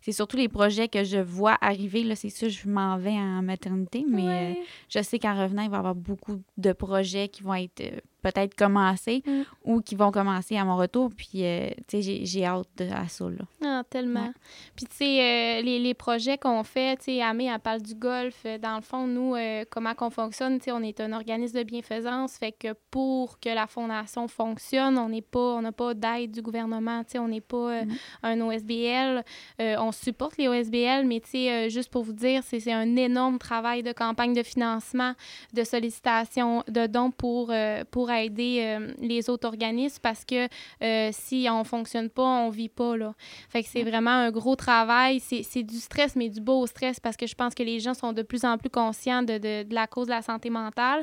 [0.00, 2.02] c'est surtout les projets que je vois arriver.
[2.04, 4.58] Là, c'est sûr, je m'en vais en maternité, mais
[4.88, 8.54] je sais qu'en revenant, il va y avoir beaucoup de projets qui vont être peut-être
[8.54, 9.42] commencer mm.
[9.64, 11.10] ou qui vont commencer à mon retour.
[11.16, 13.44] Puis, euh, tu sais, j'ai hâte de, à ça, là.
[13.64, 14.32] Ah, tellement.
[14.74, 17.94] Puis, tu sais, euh, les, les, projets qu'on fait, tu sais, Amé, elle parle du
[17.94, 18.42] golf.
[18.44, 19.36] Euh, dans le fond, nous,
[19.70, 22.36] comment qu'on fonctionne, tu sais, on est un organisme de bienfaisance.
[22.36, 26.42] Fait que pour que la fondation fonctionne, on n'est pas, on n'a pas d'aide du
[26.42, 27.90] gouvernement, tu sais, on n'est pas mm.
[28.24, 29.24] un OSBL.
[29.58, 33.82] on supporte les OSBL, mais, tu sais, juste pour vous dire, c'est un énorme travail
[33.82, 35.12] de campagne de financement,
[35.52, 37.52] de sollicitation de dons pour,
[37.90, 40.48] pour aider euh, les autres organismes parce que
[40.82, 43.14] euh, si on fonctionne pas, on vit pas, là.
[43.48, 45.20] Fait que c'est vraiment un gros travail.
[45.20, 48.12] C'est du stress, mais du beau stress parce que je pense que les gens sont
[48.12, 51.02] de plus en plus conscients de, de, la cause de la santé mentale.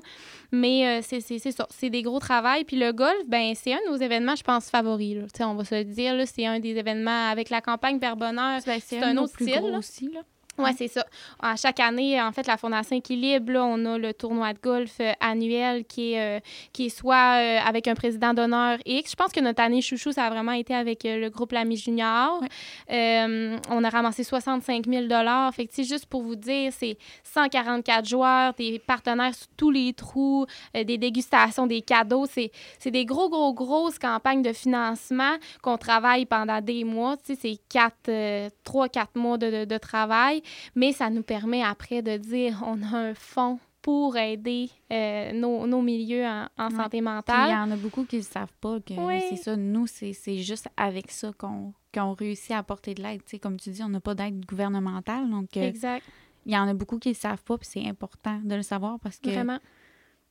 [0.51, 2.63] Mais euh, c'est ça, c'est des gros travails.
[2.63, 5.15] Puis le golf, ben c'est un de nos événements, je pense, favoris.
[5.15, 5.47] Là.
[5.47, 8.61] On va se le dire, c'est un des événements avec la campagne Père Bonheur.
[8.65, 9.75] Ben, c'est un, autre style.
[9.77, 10.21] Aussi, là.
[10.59, 11.03] Oui, c'est ça.
[11.41, 14.97] À chaque année, en fait, la Fondation Équilibre, là, on a le tournoi de golf
[14.99, 16.39] euh, annuel qui est, euh,
[16.71, 19.11] qui est soit euh, avec un président d'honneur X.
[19.11, 22.39] Je pense que notre année chouchou, ça a vraiment été avec le groupe L'Ami Junior.
[22.87, 25.07] on a ramassé 65 000
[25.53, 30.45] Fait que, juste pour vous dire, c'est 144 joueurs, des partenaires sous tous les trous,
[30.75, 32.27] des dégustations, des cadeaux.
[32.27, 32.51] C'est
[32.91, 37.17] des gros, gros, grosses campagnes de financement qu'on travaille pendant des mois.
[37.17, 40.42] Tu sais, c'est 4, 3, 4 mois de, de travail
[40.75, 45.67] mais ça nous permet après de dire on a un fonds pour aider euh, nos,
[45.67, 47.49] nos, milieux en, santé mentale.
[47.49, 48.93] Il y en a beaucoup qui ne savent pas que
[49.29, 49.57] c'est ça.
[49.57, 53.21] Nous, c'est juste avec ça qu'on réussit à apporter de l'aide.
[53.41, 55.29] Comme tu dis, on n'a pas d'aide gouvernementale.
[55.29, 56.05] Donc, euh, exact.
[56.45, 58.99] Il y en a beaucoup qui ne savent pas, puis c'est important de le savoir
[58.99, 59.59] parce que Vraiment.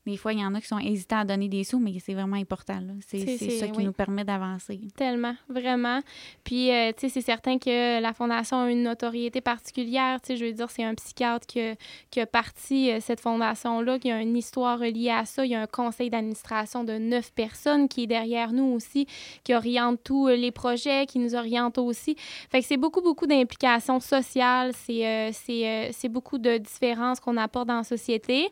[0.05, 2.15] Des fois, il y en a qui sont hésitants à donner des sous, mais c'est
[2.15, 2.81] vraiment important.
[3.07, 4.81] C'est ça qui nous permet d'avancer.
[4.97, 6.01] Tellement, vraiment.
[6.43, 10.21] Puis, euh, tu sais, c'est certain que la Fondation a une notoriété particulière.
[10.21, 11.75] Tu sais, je veux dire, c'est un psychiatre qui a,
[12.11, 15.45] qui a parti euh, cette fondation-là, qui a une histoire reliée à ça.
[15.45, 19.07] Il y a un conseil d'administration de neuf personnes qui est derrière nous aussi,
[19.45, 22.17] qui oriente tous euh, les projets, qui nous oriente aussi.
[22.51, 24.73] Fait que c'est beaucoup, beaucoup d'implications sociales.
[24.75, 28.51] C'est beaucoup de différences qu'on apporte dans la société.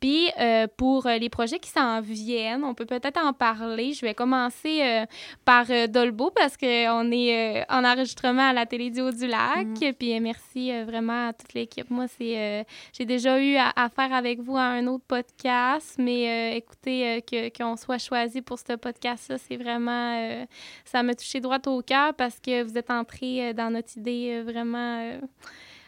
[0.00, 3.92] Puis euh, pour euh, les projets qui s'en viennent, on peut peut-être en parler.
[3.92, 5.04] Je vais commencer euh,
[5.44, 9.66] par Dolbo parce qu'on est en enregistrement à la Télédio du Lac.
[9.66, 9.92] Mm.
[9.98, 11.90] Puis merci vraiment à toute l'équipe.
[11.90, 17.22] Moi, c'est j'ai déjà eu affaire avec vous à un autre podcast, mais écoutez,
[17.56, 20.46] qu'on soit choisi pour ce podcast-là, c'est vraiment
[20.84, 25.18] ça m'a touché droit au cœur parce que vous êtes entré dans notre idée vraiment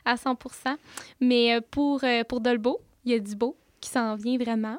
[0.04, 0.36] à 100
[1.20, 4.78] Mais pour, pour Dolbo, il y a du beau qui s'en vient vraiment.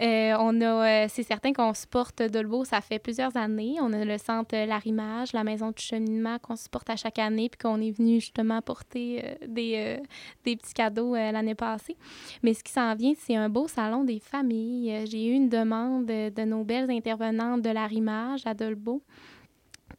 [0.00, 3.76] Euh, on a, euh, c'est certain qu'on supporte Dolbo, ça fait plusieurs années.
[3.80, 7.58] On a le centre Larimage, la maison de cheminement qu'on supporte à chaque année, puis
[7.58, 9.98] qu'on est venu justement apporter euh, des,
[10.44, 11.96] des petits cadeaux l'année passée.
[12.42, 15.06] Mais ce qui s'en vient, c'est un beau salon des familles.
[15.06, 19.02] J'ai eu une demande de nos belles intervenantes de Larimage à Dolbo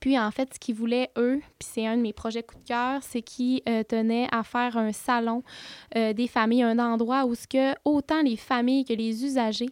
[0.03, 2.67] Puis, en fait, ce qu'ils voulaient, eux, puis c'est un de mes projets coup de
[2.67, 5.43] cœur, c'est qu'ils tenaient à faire un salon
[5.95, 9.69] des familles, un endroit où ce que autant les familles que les usagers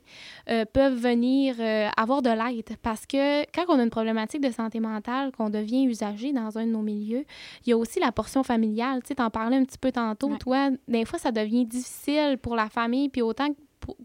[0.71, 1.57] peuvent venir
[1.97, 2.77] avoir de l'aide.
[2.81, 6.65] Parce que quand on a une problématique de santé mentale, qu'on devient usager dans un
[6.65, 7.25] de nos milieux,
[7.65, 9.01] il y a aussi la portion familiale.
[9.01, 10.37] Tu sais, t'en parlais un petit peu tantôt.
[10.37, 13.49] Toi, des fois, ça devient difficile pour la famille, puis autant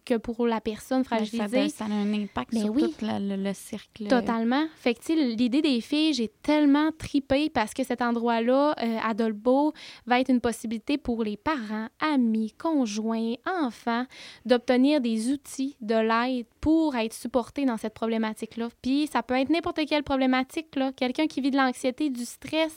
[0.04, 1.68] que pour la personne fragilisée.
[1.68, 4.06] Ça, a un impact ben sur tout le, cercle.
[4.08, 4.64] Totalement.
[4.76, 9.72] Fait que, l'idée des filles, j'ai tellement tripé parce que cet endroit-là, euh, à Dolbeau,
[10.06, 14.06] va être une possibilité pour les parents, amis, conjoints, enfants,
[14.44, 18.70] d'obtenir des outils, de l'aide pour être supportés dans cette problématique-là.
[18.82, 20.90] Puis, ça peut être n'importe quelle problématique, là.
[20.90, 22.74] Quelqu'un qui vit de l'anxiété, du stress,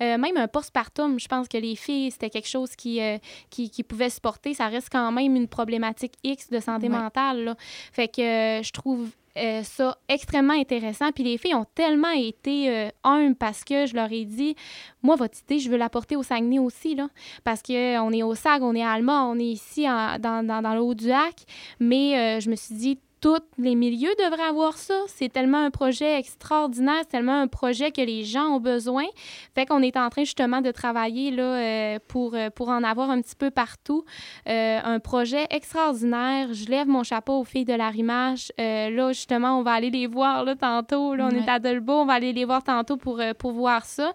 [0.00, 1.18] euh, même un postpartum.
[1.18, 3.18] Je pense que les filles, c'était quelque chose qui, euh,
[3.50, 4.54] qui, qui pouvait supporter.
[4.54, 7.42] Ça reste quand même une problématique X de santé mentale.
[7.42, 7.56] Là.
[7.92, 11.10] Fait que euh, je trouve euh, ça extrêmement intéressant.
[11.10, 14.54] Puis les filles ont tellement été euh, humbles parce que je leur ai dit,
[15.02, 17.08] moi, votre idée, je veux l'apporter au Saguenay aussi, là,
[17.42, 20.74] parce qu'on est au SAG, on est à Alma, on est ici dans, dans, dans,
[20.74, 21.34] le haut du lac.
[21.80, 24.94] Mais je me suis dit, tous les milieux devraient avoir ça.
[25.06, 29.04] C'est tellement un projet extraordinaire, c'est tellement un projet que les gens ont besoin.
[29.54, 33.10] Fait qu'on est en train justement de travailler là, euh, pour, euh, pour en avoir
[33.10, 34.04] un petit peu partout.
[34.48, 36.52] Euh, un projet extraordinaire.
[36.52, 38.52] Je lève mon chapeau aux filles de l'arrimage.
[38.58, 41.14] là, justement, on va aller les voir là, tantôt.
[41.14, 44.14] Là, on est à Dolbeau, on va aller les voir tantôt pour, pour voir ça.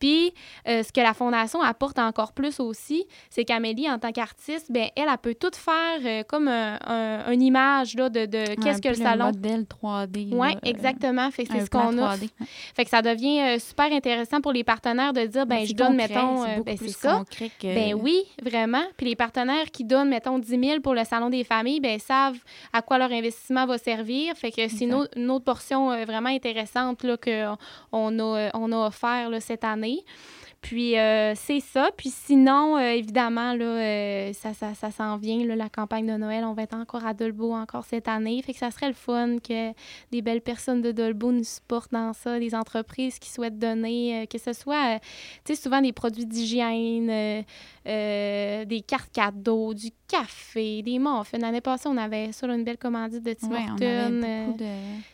[0.00, 0.34] Puis,
[0.66, 5.06] ce que la Fondation apporte encore plus aussi, c'est qu'Amélie, en tant qu'artiste, ben elle,
[5.08, 9.26] elle peut tout faire comme un, une image là, de qu'est-ce que le salon?
[9.26, 10.28] modèle 3D.
[10.32, 11.30] Oui, exactement.
[11.30, 12.16] Fait que c'est ce qu'on a.
[12.74, 15.96] Fait que ça devient euh, super intéressant pour les partenaires de dire, ben, je donne,
[15.96, 17.24] mettons, c'est euh, ben, ça.
[17.62, 18.82] Ben oui, vraiment.
[18.96, 22.38] Puis les partenaires qui donnent, mettons, 10 000 pour le salon des familles, ben savent
[22.72, 24.34] à quoi leur investissement va servir.
[24.36, 29.40] Fait que c'est une, autre portion euh, vraiment intéressante qu'on a, on a offert là,
[29.40, 30.04] cette année.
[30.60, 31.90] Puis euh, c'est ça.
[31.96, 36.16] Puis sinon, euh, évidemment, là, euh, ça, ça, ça s'en vient, là, la campagne de
[36.16, 36.44] Noël.
[36.44, 38.42] On va être encore à Dolbeau encore cette année.
[38.42, 39.72] Fait que ça serait le fun que
[40.10, 44.38] des belles personnes de Dolbeau nous supportent dans ça, des entreprises qui souhaitent donner, que
[44.38, 44.98] ce soit,
[45.44, 47.44] tu sais, souvent des produits d'hygiène,
[47.84, 51.38] des cartes cadeaux, du café, des muffins.
[51.38, 54.56] L'année passée, on avait ça, une belle commandite de Tim Hortons.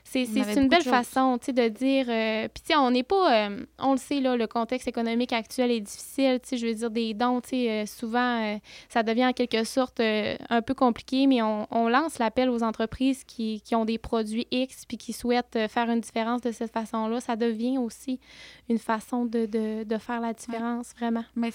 [0.04, 2.06] C'est une belle façon, tu sais, de dire...
[2.54, 3.48] Puis, tu sais, on n'est pas...
[3.78, 6.40] on le sait, là, le contexte économique actuel est difficile.
[6.42, 8.56] Tu sais, je veux dire, des dons, tu sais, euh, souvent, euh,
[8.88, 12.62] ça devient en quelque sorte euh, un peu compliqué, mais on, on lance l'appel aux
[12.62, 16.72] entreprises qui, qui, ont des produits X puis qui souhaitent faire une différence de cette
[16.72, 17.20] façon-là.
[17.20, 18.20] Ça devient aussi
[18.68, 21.24] une façon de, de, de faire la différence, vraiment.
[21.36, 21.50] Mais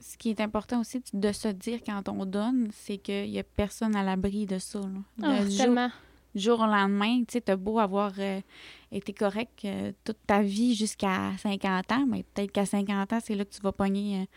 [0.00, 3.44] ce qui est important aussi de se dire quand on donne, c'est qu'il n'y a
[3.44, 4.80] personne à l'abri de ça.
[5.22, 5.26] Oh,
[5.56, 5.90] tellement
[6.34, 8.12] jour au lendemain, tu sais, t'as beau avoir
[8.92, 9.66] été correct
[10.04, 13.60] toute ta vie jusqu'à 50 ans, mais peut-être qu'à 50 ans, c'est là que tu
[13.60, 14.28] vas pogner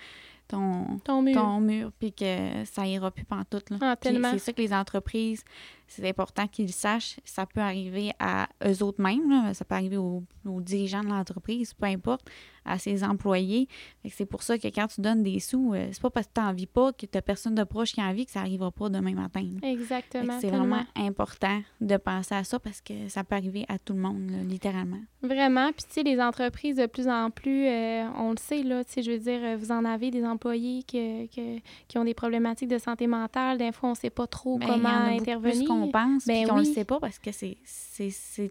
[0.48, 3.70] ton, ton mur, puis que ça ira plus pantoute.
[3.70, 3.78] Là.
[3.82, 5.44] Ah, c'est ça que les entreprises,
[5.88, 7.20] c'est important qu'ils sachent.
[7.26, 11.74] Ça peut arriver à eux autres mêmes, ça peut arriver aux, aux dirigeants de l'entreprise,
[11.74, 12.30] peu importe
[12.66, 13.68] à ses employés.
[14.10, 16.42] C'est pour ça que quand tu donnes des sous, euh, c'est pas parce que tu
[16.42, 18.90] n'en vis pas que tu n'as personne de proche qui envie que ça n'arrivera pas
[18.90, 19.46] demain matin.
[19.62, 20.38] Exactement.
[20.40, 24.00] C'est vraiment important de penser à ça parce que ça peut arriver à tout le
[24.00, 25.02] monde, littéralement.
[25.22, 25.72] Vraiment.
[25.72, 28.94] Puis, tu sais, les entreprises, de plus en plus, euh, on le sait, là, tu
[28.94, 32.78] sais, je veux dire, vous en avez des employés que, qui ont des problématiques de
[32.78, 33.58] santé mentale.
[33.58, 35.68] Des fois, on ne sait pas trop ben, comment intervenir.
[35.82, 37.58] Qu'on pense, ben, qu'on ne le sait pas parce que c'est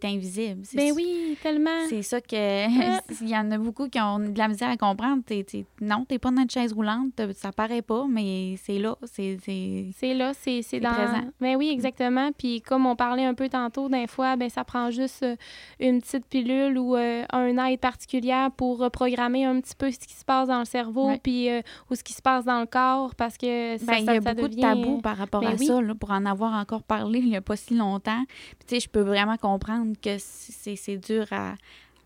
[0.04, 0.62] invisible.
[0.74, 1.70] Ben oui, tellement.
[1.88, 2.32] C'est ça que.
[3.22, 5.22] Il y en a beaucoup qui ont de la misère à comprendre.
[5.24, 8.96] T'es, t'es, non, t'es pas dans une chaise roulante, ça paraît pas, mais c'est là.
[9.04, 10.14] C'est, c'est...
[10.14, 10.92] là, c'est, c'est, dans...
[10.92, 11.24] Présent.
[11.40, 12.30] Ben oui, exactement.
[12.32, 15.36] Puis comme on parlait un peu tantôt, d'un fois, ben ça prend juste euh,
[15.80, 20.14] une petite pilule ou euh, un aide particulière pour reprogrammer un petit peu ce qui
[20.14, 23.14] se passe dans le cerveau, puis euh, ou ce qui se passe dans le corps,
[23.14, 25.80] parce que ça, ben, il y a beaucoup de tabous par rapport ben à ça,
[25.80, 28.24] là, pour en avoir encore parlé il n'y a pas si longtemps.
[28.58, 31.54] Puis tu sais, je peux vraiment comprendre que c'est, dur à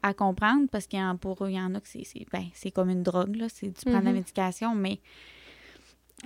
[0.02, 2.90] à comprendre parce qu'il y en, pour il y en a que c'est, ben, comme
[2.90, 3.48] une drogue, là.
[3.48, 4.14] C'est, tu prends de la mm-hmm.
[4.14, 5.00] médication, mais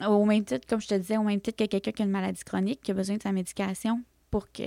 [0.06, 2.10] au même titre, comme je te disais, au même titre que quelqu'un qui a une
[2.10, 4.62] maladie chronique, qui a besoin de sa médication, pour que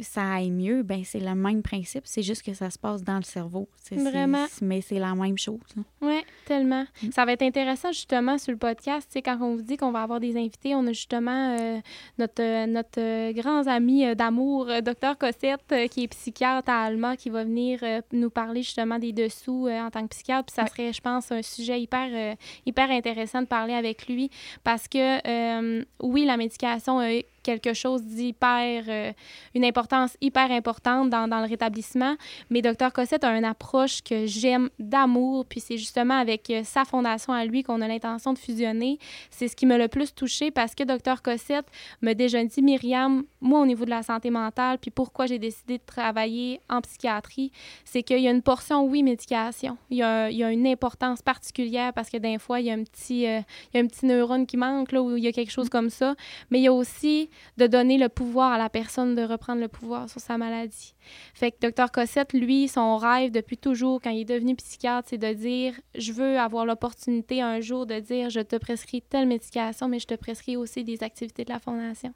[0.00, 2.04] ça aille mieux, ben c'est le même principe.
[2.06, 3.68] C'est juste que ça se passe dans le cerveau.
[3.90, 4.46] Vraiment.
[4.62, 5.58] mais c'est la même chose.
[6.00, 6.84] Oui, tellement.
[7.02, 7.10] Mm.
[7.12, 9.10] Ça va être intéressant justement sur le podcast.
[9.24, 11.80] quand on vous dit qu'on va avoir des invités, on a justement euh,
[12.18, 17.30] notre, euh, notre euh, grand ami d'amour, docteur Cossette, qui est psychiatre à Alma, qui
[17.30, 17.80] va venir
[18.12, 20.46] nous parler justement des dessous en tant que psychiatre.
[20.46, 24.30] Puis ça serait, je pense, un sujet hyper, hyper intéressant de parler avec lui
[24.62, 27.10] parce que, oui, la médication a
[27.48, 29.12] quelque chose d'hyper, euh,
[29.54, 32.14] une importance hyper importante dans, dans, le rétablissement.
[32.50, 36.84] Mais Dr Cossette a une approche que j'aime d'amour, puis c'est justement avec euh, sa
[36.84, 38.98] fondation à lui qu'on a l'intention de fusionner.
[39.30, 41.66] C'est ce qui m'a le plus touché parce que Dr Cossette
[42.02, 45.78] m'a déjà dit, Myriam, moi au niveau de la santé mentale, puis pourquoi j'ai décidé
[45.78, 47.50] de travailler en psychiatrie,
[47.86, 49.78] c'est qu'il y a une portion, oui, médication.
[49.88, 52.70] Il y a, il y a une importance particulière parce que des fois, il y
[52.70, 53.40] a un petit, euh,
[53.72, 55.70] il y a un petit neurone qui manque, là, ou il y a quelque chose
[55.70, 56.14] comme ça.
[56.50, 59.68] Mais il y a aussi de donner le pouvoir à la personne de reprendre le
[59.68, 60.94] pouvoir sur sa maladie.
[61.34, 65.18] Fait que Dr Cossette, lui, son rêve depuis toujours, quand il est devenu psychiatre, c'est
[65.18, 69.88] de dire je veux avoir l'opportunité un jour de dire je te prescris telle médication,
[69.88, 72.12] mais je te prescris aussi des activités de la fondation.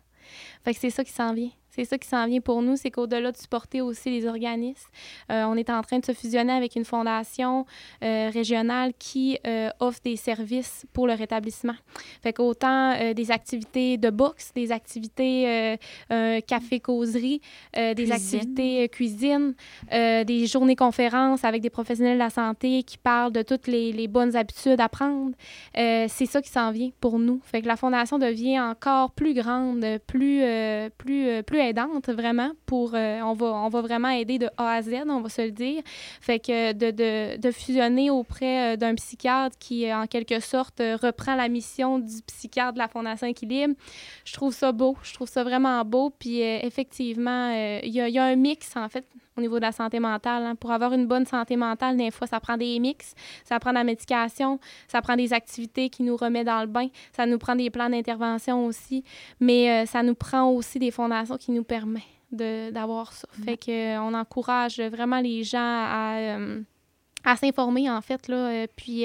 [0.65, 1.51] Fait que c'est ça qui s'en vient.
[1.75, 4.91] C'est ça qui s'en vient pour nous, c'est qu'au-delà de supporter aussi les organismes,
[5.31, 7.65] euh, on est en train de se fusionner avec une fondation
[8.05, 11.75] euh, régionale qui euh, offre des services pour le rétablissement.
[12.23, 15.79] Fait qu'autant des activités de boxe, des activités
[16.47, 17.41] café-causerie,
[17.75, 19.55] des activités cuisine,
[19.91, 24.09] des journées conférences avec des professionnels de la santé qui parlent de toutes les, les
[24.09, 25.33] bonnes habitudes à prendre.
[25.75, 27.41] c'est ça qui s'en vient pour nous.
[27.45, 30.43] Fait que la fondation devient encore plus grande, plus,
[30.99, 32.95] plus, plus aidante, vraiment, pour...
[32.95, 35.51] Euh, on, va, on va vraiment aider de A à Z, on va se le
[35.51, 35.83] dire.
[36.21, 40.81] Fait que de, de, de fusionner auprès euh, d'un psychiatre qui, euh, en quelque sorte,
[41.03, 43.75] reprend la mission du psychiatre de la Fondation Équilibre,
[44.25, 44.97] je trouve ça beau.
[45.03, 46.11] Je trouve ça vraiment beau.
[46.11, 47.51] Puis, effectivement,
[47.83, 49.07] il y, y a un mix, en fait,
[49.37, 50.43] au niveau de la santé mentale.
[50.43, 50.55] Hein.
[50.55, 53.15] Pour avoir une bonne santé mentale, des fois, ça prend des mix,
[53.45, 54.59] ça prend de la médication,
[54.89, 57.89] ça prend des activités qui nous remettent dans le bain, ça nous prend des plans
[57.89, 59.05] d'intervention aussi,
[59.41, 62.03] mais euh, ça nous prend aussi des fondations qui nous permettent
[62.33, 63.29] d'avoir ça.
[63.45, 66.17] Fait que on encourage vraiment les gens à...
[66.19, 66.63] Euh,
[67.25, 68.29] à s'informer, en fait.
[68.29, 68.37] Là.
[68.37, 69.05] Euh, puis,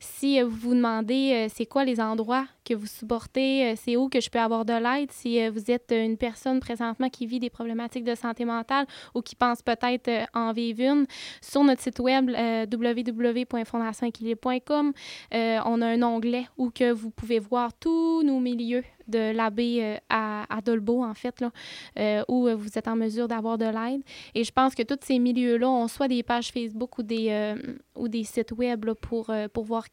[0.00, 4.20] si vous vous demandez c'est quoi les endroits que vous supportez, euh, c'est où que
[4.20, 7.50] je peux avoir de l'aide si euh, vous êtes une personne présentement qui vit des
[7.50, 11.06] problématiques de santé mentale ou qui pense peut-être euh, en vivre une.
[11.40, 14.92] Sur notre site web www.fondationequilibre.com,
[15.32, 20.44] on a un onglet où que vous pouvez voir tous nos milieux de l'abbé à,
[20.54, 24.02] à, Dolbeau, en fait, là, où vous êtes en mesure d'avoir de l'aide.
[24.34, 27.54] Et je pense que tous ces milieux-là ont soit des pages Facebook ou des,
[27.96, 29.84] ou des sites web pour, pour voir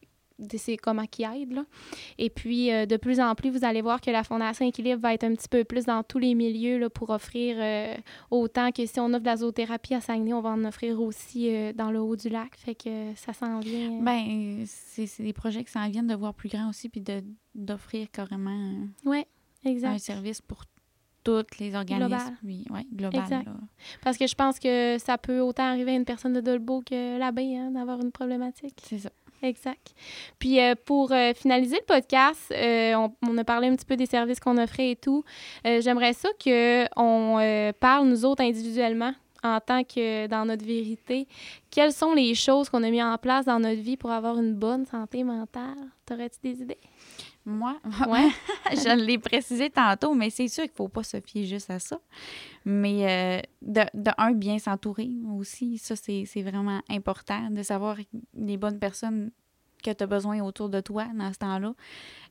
[0.58, 1.52] c'est comment qui aide.
[1.52, 1.66] Là.
[2.18, 5.14] Et puis, euh, de plus en plus, vous allez voir que la Fondation Équilibre va
[5.14, 7.96] être un petit peu plus dans tous les milieux là, pour offrir euh,
[8.32, 11.54] autant que si on offre de la zoothérapie à Saguenay, on va en offrir aussi
[11.54, 12.56] euh, dans le haut du lac.
[12.56, 14.02] Fait que ça s'en vient.
[14.02, 17.04] Ben, c'est des projets qui s'en viennent de voir plus grand aussi, puis
[17.56, 19.28] d'offrir carrément ouais,
[19.66, 19.96] exact.
[19.96, 20.64] un service pour
[21.24, 22.08] toutes les organismes.
[22.08, 22.38] Global.
[22.44, 23.22] Oui, ouais, global.
[23.22, 23.48] Exact.
[24.04, 27.18] Parce que je pense que ça peut autant arriver à une personne de Dolbeau que
[27.18, 28.82] l'abbé, hein, d'avoir une problématique.
[28.84, 29.10] C'est ça.
[29.44, 29.94] Exact.
[30.40, 34.06] Puis euh, pour euh, finaliser le podcast, euh, on, a parlé un petit peu des
[34.06, 35.26] services qu'on offrait et tout.
[35.66, 39.14] J'aimerais ça qu'on parle, nous autres, individuellement,
[39.44, 41.28] en tant que dans notre vérité,
[41.70, 44.54] quelles sont les choses qu'on a mis en place dans notre vie pour avoir une
[44.54, 45.76] bonne santé mentale?
[46.06, 46.80] T'aurais-tu des idées?
[47.46, 47.78] Moi,
[48.08, 48.30] ouais.
[48.72, 51.80] je l'ai précisé tantôt, mais c'est sûr qu'il ne faut pas se fier juste à
[51.80, 52.00] ça.
[52.66, 55.78] Mais de, de, un, bien s'entourer aussi.
[55.78, 57.98] Ça, c'est vraiment important de savoir
[58.36, 59.32] les bonnes personnes
[59.84, 61.76] que tu as besoin autour de toi dans ce temps-là.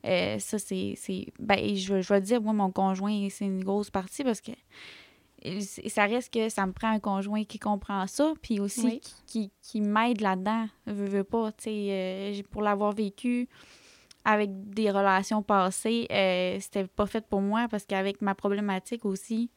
[0.06, 0.96] Euh, ça, c'est.
[1.38, 4.52] Ben, je, je vais te dire, moi, mon conjoint, c'est une grosse partie parce que
[5.88, 9.80] ça reste que ça me prend un conjoint qui comprend ça, puis aussi qui, qui,
[9.80, 10.66] m'aide là-dedans.
[10.86, 13.48] Veux, veux pas, tu sais, euh, pour l'avoir vécu
[14.24, 19.50] avec des relations passées, euh, c'était pas fait pour moi parce qu'avec ma problématique aussi,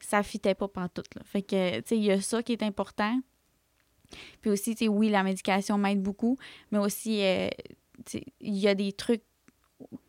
[0.00, 1.14] ça fitait pas pantoute.
[1.14, 1.22] Là.
[1.24, 3.20] Fait que, tu sais, il y a ça qui est important.
[4.40, 6.38] Puis aussi, tu sais, oui, la médication m'aide beaucoup,
[6.70, 7.48] mais aussi, euh,
[8.40, 9.22] il y a des trucs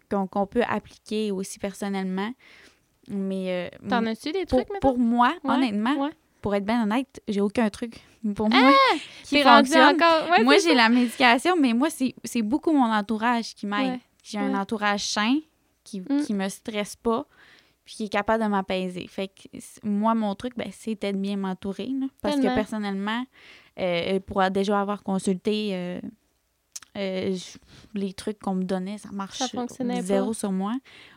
[0.10, 2.32] qu'on peut appliquer aussi personnellement.
[3.08, 3.70] Mais.
[3.74, 6.10] Euh, T'en as-tu des trucs, pour, pour moi, honnêtement,
[6.46, 8.00] pour être bien honnête, j'ai aucun truc
[8.36, 8.98] pour moi ah!
[9.24, 9.96] qui fonctionne.
[9.96, 10.44] Encore...
[10.44, 14.00] moi, j'ai la médication, mais moi, c'est beaucoup mon entourage qui m'aide.
[14.22, 15.40] J'ai un entourage sain
[15.84, 16.22] qui, mm.
[16.24, 17.26] qui me stresse pas
[17.84, 19.08] puis qui est capable de m'apaiser.
[19.08, 21.90] Fait que moi, mon truc, ben, c'est d'être bien m'entourer.
[22.22, 23.26] Parce que personnellement,
[23.80, 26.00] euh, pour déjà avoir consulté euh,
[26.98, 27.36] euh,
[27.94, 29.42] les trucs qu'on me donnait, ça marche
[30.02, 30.74] zéro sur moi.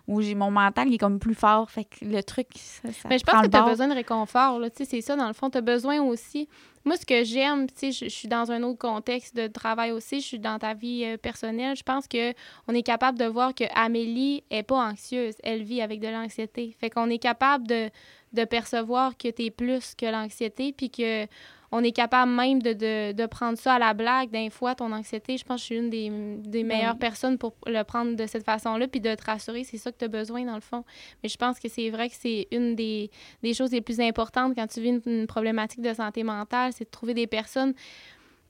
[0.06, 1.70] Ou j'ai mon mental qui est comme plus fort.
[1.70, 4.60] Fait que le truc, ça, Mais je pense que tu as besoin de réconfort.
[4.74, 5.50] C'est ça, dans le fond.
[5.50, 6.48] Tu as besoin aussi.
[6.84, 10.20] Moi, ce que j'aime, je, je suis dans un autre contexte de travail aussi.
[10.20, 11.76] Je suis dans ta vie euh, personnelle.
[11.76, 12.32] Je pense que
[12.66, 15.34] on est capable de voir que Amélie est pas anxieuse.
[15.44, 16.74] Elle vit avec de l'anxiété.
[16.80, 17.90] Fait qu'on est capable de,
[18.32, 20.72] de percevoir que tu es plus que l'anxiété.
[20.72, 21.26] Puis que
[21.70, 24.30] on est capable même de, de, de, prendre ça à la blague.
[24.30, 26.08] D'un fois, ton anxiété, je pense que je suis une des,
[26.48, 29.76] des ben meilleures personnes pour le prendre de cette façon-là, puis de te rassurer, c'est
[29.76, 30.84] ça que tu as besoin dans le fond.
[31.22, 33.10] Mais je pense que c'est vrai que c'est une des,
[33.42, 36.84] des, choses les plus importantes quand tu vis une, une problématique de santé mentale, c'est
[36.84, 37.74] de trouver des personnes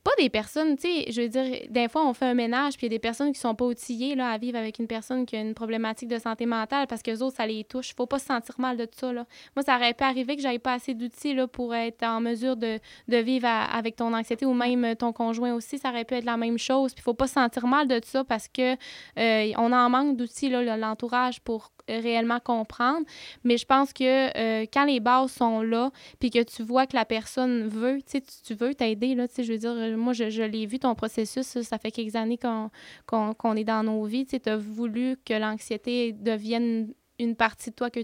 [0.08, 2.86] pas des personnes, tu sais, je veux dire, des fois, on fait un ménage, puis
[2.86, 5.26] il y a des personnes qui sont pas outillées là, à vivre avec une personne
[5.26, 7.94] qui a une problématique de santé mentale parce que autres, ça les touche.
[7.94, 9.12] faut pas se sentir mal de ça.
[9.12, 9.26] Là.
[9.54, 12.78] Moi, ça aurait pu arriver que j'avais pas assez d'outils pour être en mesure de,
[13.08, 15.76] de vivre avec ton anxiété ou même ton conjoint aussi.
[15.76, 16.94] Ça aurait pu être la même chose.
[16.94, 18.76] Puis faut pas se sentir mal de ça parce que
[19.18, 23.06] euh, on en manque d'outils, l'entourage, pour réellement comprendre.
[23.44, 26.96] Mais je pense que euh, quand les bases sont là, puis que tu vois que
[26.96, 30.42] la personne veut, tu tu veux t'aider, là, je veux dire, euh, moi, je, je
[30.42, 34.56] l'ai vu, ton processus, ça, fait quelques années qu'on est dans nos vies, tu as
[34.56, 38.00] voulu que l'anxiété devienne une partie de toi que,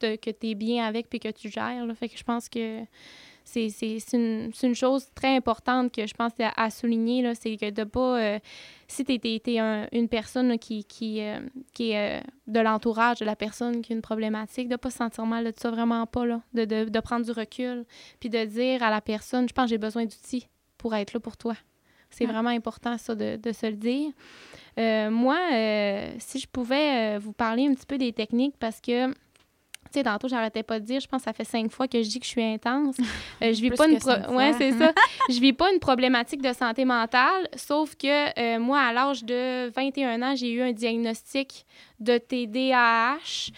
[0.00, 1.84] que tu es bien avec, puis que tu gères.
[1.96, 2.84] Fait que je pense que
[3.48, 8.20] c'est une, une, chose très importante que je pense à, souligner, c'est que de pas...
[8.20, 8.38] Euh,
[8.86, 11.40] si tu es, une personne qui, qui, euh,
[11.74, 14.98] qui est euh, de l'entourage de la personne qui a une problématique, de pas se
[14.98, 17.84] sentir mal de ça, vraiment pas, là, de, de, de prendre du recul,
[18.20, 21.20] puis de dire à la personne, je pense que j'ai besoin d'outils pour être là
[21.20, 21.54] pour toi.
[22.10, 24.12] C'est vraiment important, ça, de, de, se le dire.
[25.10, 25.36] moi,
[26.18, 29.12] si je pouvais vous parler un petit peu des techniques, parce que
[29.92, 32.02] tu sais, tantôt, j'arrêtais pas de dire, je pense que ça fait cinq fois que
[32.02, 32.96] je dis que je suis intense.
[33.40, 33.98] Euh, je vis pas une
[34.34, 34.92] ouais, c'est ça.
[35.28, 39.70] je vis pas une problématique de santé mentale, sauf que euh, moi, à l'âge de
[39.70, 41.64] 21 ans, j'ai eu un diagnostic
[42.00, 43.52] de TDAH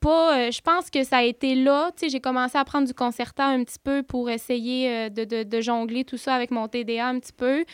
[0.00, 0.38] pas.
[0.38, 1.90] Euh, je pense que ça a été là.
[2.00, 6.04] J'ai commencé à prendre du concertant un petit peu pour essayer euh, de, de, jongler
[6.04, 7.64] tout ça avec mon TDA un petit peu.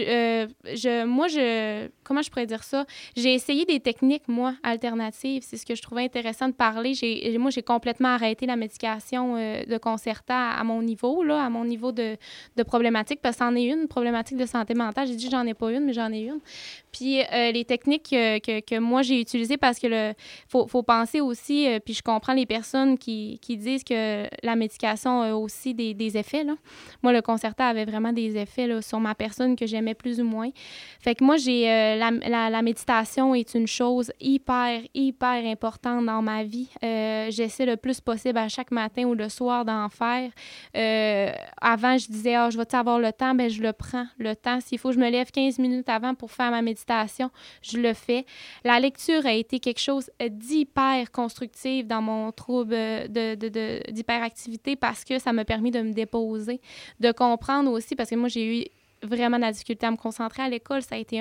[0.00, 1.88] Euh, je, moi, je.
[2.04, 2.84] Comment je pourrais dire ça?
[3.16, 5.42] J'ai essayé des techniques, moi, alternatives.
[5.46, 6.92] C'est ce que je trouvais intéressant de parler.
[7.38, 11.92] Moi, j'ai complètement arrêté la médication de concertant à, mon niveau, là, à mon niveau
[11.92, 12.16] de,
[12.56, 15.06] de problématique, parce que c'en est une, problématique de santé mentale.
[15.06, 16.40] J'ai dit, j'en ai pas une, mais j'en ai une.
[16.90, 20.12] Puis les techniques que, que, moi, j'ai utilisées, parce que le
[20.48, 24.56] faut, faut penser aussi euh, puis je comprends les personnes qui, qui, disent que la
[24.56, 26.44] médication a aussi des, des effets.
[26.44, 26.54] Là.
[27.02, 30.24] Moi, le concerta avait vraiment des effets là, sur ma personne que j'aimais plus ou
[30.24, 30.50] moins.
[31.00, 36.22] Fait que moi, j'ai euh, la, la, méditation est une chose hyper, hyper importante dans
[36.22, 36.68] ma vie.
[36.84, 40.30] Euh, j'essaie le plus possible à chaque matin ou le soir d'en faire.
[41.60, 43.34] avant, je disais, ah, je vais avoir le temps?
[43.34, 44.60] Ben, je le prends, le temps.
[44.60, 47.30] S'il faut que je me lève 15 minutes avant pour faire ma méditation,
[47.62, 48.24] je le fais.
[48.64, 52.74] La lecture a été quelque chose d'hyper constructif dans mon trouble
[53.08, 56.60] d'hyperactivité de, de, parce que ça m'a permis de me déposer,
[57.00, 58.64] de comprendre aussi, parce que moi, j'ai eu
[59.02, 60.82] vraiment de la difficulté à me concentrer à l'école.
[60.82, 61.20] Ça a été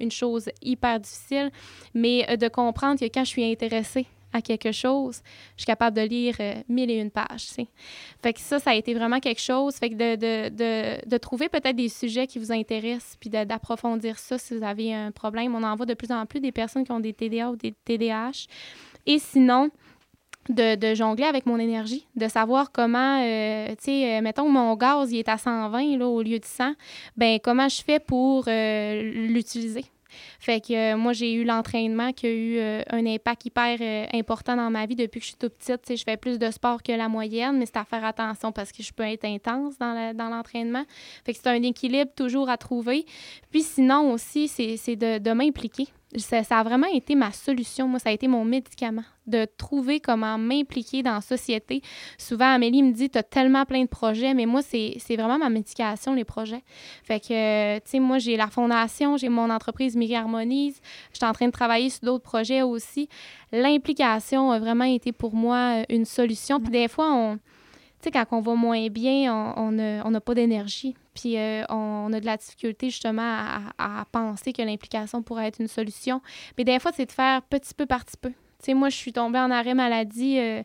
[0.00, 1.50] une chose hyper difficile,
[1.94, 5.22] mais euh, de comprendre que quand je suis intéressée à quelque chose,
[5.56, 7.48] je suis capable de lire euh, mille et une pages.
[8.22, 9.76] Fait que ça, ça a été vraiment quelque chose.
[9.76, 14.18] Fait que de, de, de, de trouver peut-être des sujets qui vous intéressent, puis d'approfondir
[14.18, 15.54] ça si vous avez un problème.
[15.54, 17.72] On en voit de plus en plus des personnes qui ont des TDA ou des
[17.84, 18.46] TDAH.
[19.06, 19.70] Et sinon,
[20.48, 25.12] de, jongler avec mon énergie, de savoir comment, euh, tu sais, euh, mettons mon gaz,
[25.12, 26.72] il est à 120 là, au lieu de 100,
[27.16, 29.84] ben comment je fais pour euh, l'utiliser?
[30.40, 34.86] Fait que moi, j'ai eu l'entraînement qui a eu un impact hyper important dans ma
[34.86, 35.98] vie depuis que je suis toute petite.
[35.98, 38.82] Je fais plus de sport que la moyenne, mais c'est à faire attention parce que
[38.82, 40.84] je peux être intense dans l'entraînement.
[41.24, 43.04] fait que c'est un équilibre toujours à trouver.
[43.50, 47.88] Puis sinon aussi, c'est de, de m'impliquer ça, a vraiment été ma solution.
[47.88, 51.82] Moi, ça a été mon médicament, de trouver comment m'impliquer dans la société.
[52.16, 55.50] Souvent, Amélie me dit, tu as tellement plein de projets, mais moi, c'est vraiment ma
[55.50, 56.62] médication, les projets.
[57.02, 60.80] Fait que, tu sais, moi, j'ai la fondation, j'ai mon entreprise Miri Harmonise.
[61.12, 63.08] Je suis en train de travailler sur d'autres projets aussi.
[63.52, 66.60] L'implication a vraiment été pour moi une solution.
[66.60, 67.38] Puis des fois, on
[68.10, 70.94] quand on va moins bien, on n'a pas d'énergie.
[71.16, 73.38] Puis euh, on, a de la difficulté justement
[73.78, 76.20] à, penser que l'implication pourrait être une solution.
[76.58, 78.30] Mais des fois, c'est de faire petit peu par petit peu.
[78.30, 80.62] Tu sais, moi, je suis tombée en arrêt maladie euh,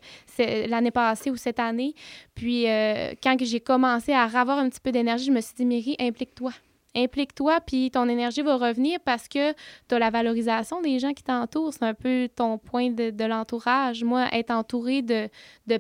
[0.68, 1.94] l'année passée ou cette année.
[2.36, 5.66] Puis, euh, quand j'ai commencé à avoir un petit peu d'énergie, je me suis dit,
[5.66, 6.52] Mary, implique-toi
[6.96, 9.54] implique-toi, puis ton énergie va revenir parce que
[9.88, 11.74] tu as la valorisation des gens qui t'entourent.
[11.74, 14.04] C'est un peu ton point de, l'entourage.
[14.04, 15.30] Moi, être entourée de,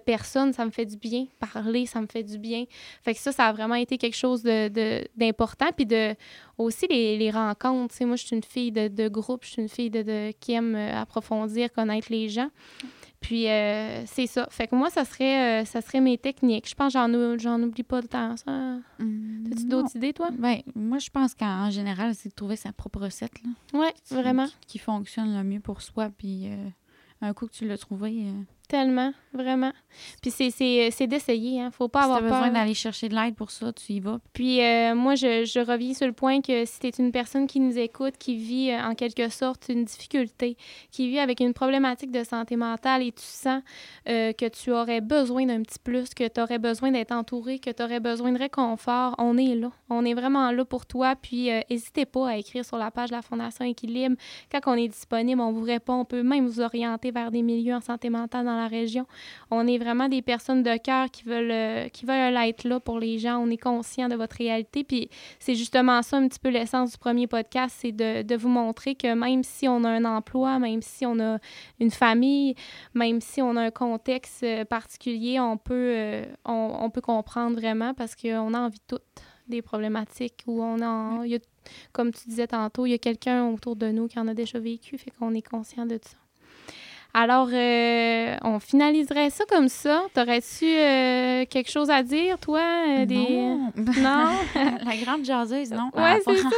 [0.05, 1.25] personnes, ça me fait du bien.
[1.39, 2.65] Parler, ça me fait du bien.
[3.03, 5.69] Fait que ça, ça a vraiment été quelque chose d'important.
[5.75, 6.15] puis de
[6.57, 7.95] aussi les, les rencontres.
[8.05, 11.01] moi, je suis une fille de, groupe, je suis une fille de, qui aime euh,
[11.01, 12.49] approfondir, connaître les gens.
[13.21, 14.47] Puis euh, c'est ça.
[14.49, 16.67] Fait que moi, ça serait, euh, ça serait mes techniques.
[16.67, 18.35] Je pense que j'en, j'en oublie pas de temps.
[18.35, 18.51] Ça.
[18.51, 20.29] Mmh, As-tu d'autres idées, toi?
[20.31, 23.33] Ben, moi, je pense qu'en général, c'est de trouver sa propre recette.
[23.73, 24.47] Oui, vraiment.
[24.67, 26.09] Qui, fonctionne le mieux pour soi.
[26.17, 26.67] Puis euh,
[27.21, 28.25] un coup que tu l'as trouvé.
[28.71, 29.11] Tellement.
[29.33, 29.73] vraiment.
[30.21, 31.71] Puis c'est d'essayer, hein.
[31.71, 32.29] Faut pas avoir peur.
[32.29, 34.19] besoin d'aller chercher de l'aide pour ça, tu y vas.
[34.31, 37.47] Puis euh, moi, je, je, reviens sur le point que si tu es une personne
[37.47, 40.55] qui nous écoute, qui vit euh, en quelque sorte une difficulté,
[40.89, 43.61] qui vit avec une problématique de santé mentale et tu sens
[44.07, 47.71] euh, que tu aurais besoin d'un petit plus, que tu aurais besoin d'être entouré, que
[47.71, 49.71] tu aurais besoin de réconfort, on est là.
[49.89, 51.15] On est vraiment là pour toi.
[51.21, 54.15] Puis n'hésitez pas à écrire sur la page de la Fondation Équilibre.
[54.49, 55.95] Quand on est disponible, on vous répond.
[55.95, 59.05] On peut même vous orienter vers des milieux en santé mentale dans la région.
[59.49, 62.99] On est vraiment des personnes de cœur qui veulent, euh, qui veulent être là pour
[62.99, 63.37] les gens.
[63.39, 64.83] On est conscient de votre réalité.
[64.83, 65.09] Puis
[65.39, 68.95] c'est justement ça un petit peu l'essence du premier podcast, c'est de, de, vous montrer
[68.95, 71.37] que même si on a un emploi, même si on a
[71.79, 72.55] une famille,
[72.93, 77.55] même si on a un contexte euh, particulier, on peut, euh, on, on, peut comprendre
[77.55, 81.39] vraiment parce qu'on a envie de toutes des problématiques où on a, y a,
[81.91, 84.59] comme tu disais tantôt, il y a quelqu'un autour de nous qui en a déjà
[84.59, 86.20] vécu, fait qu'on est conscient de ça.
[87.13, 90.03] Alors, euh, on finaliserait ça comme ça.
[90.13, 92.61] T'aurais-tu euh, quelque chose à dire, toi?
[92.61, 93.17] Euh, des...
[93.17, 93.71] Non.
[93.97, 94.29] non?
[94.85, 95.89] La grande jaseuse, non?
[95.93, 96.49] Oui, c'est ça.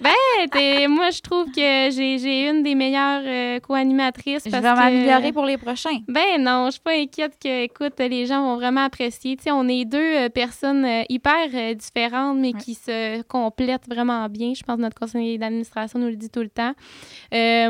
[0.00, 4.42] ben, moi, je trouve que j'ai une des meilleures co-animatrices.
[4.44, 6.00] Je vais m'améliorer pour les prochains.
[6.06, 9.36] Ben non, je suis pas inquiète que, écoute, les gens vont vraiment apprécier.
[9.36, 14.52] Tu sais, on est deux personnes hyper différentes, mais qui se complètent vraiment bien.
[14.54, 16.74] Je pense que notre conseiller d'administration nous le dit tout le temps.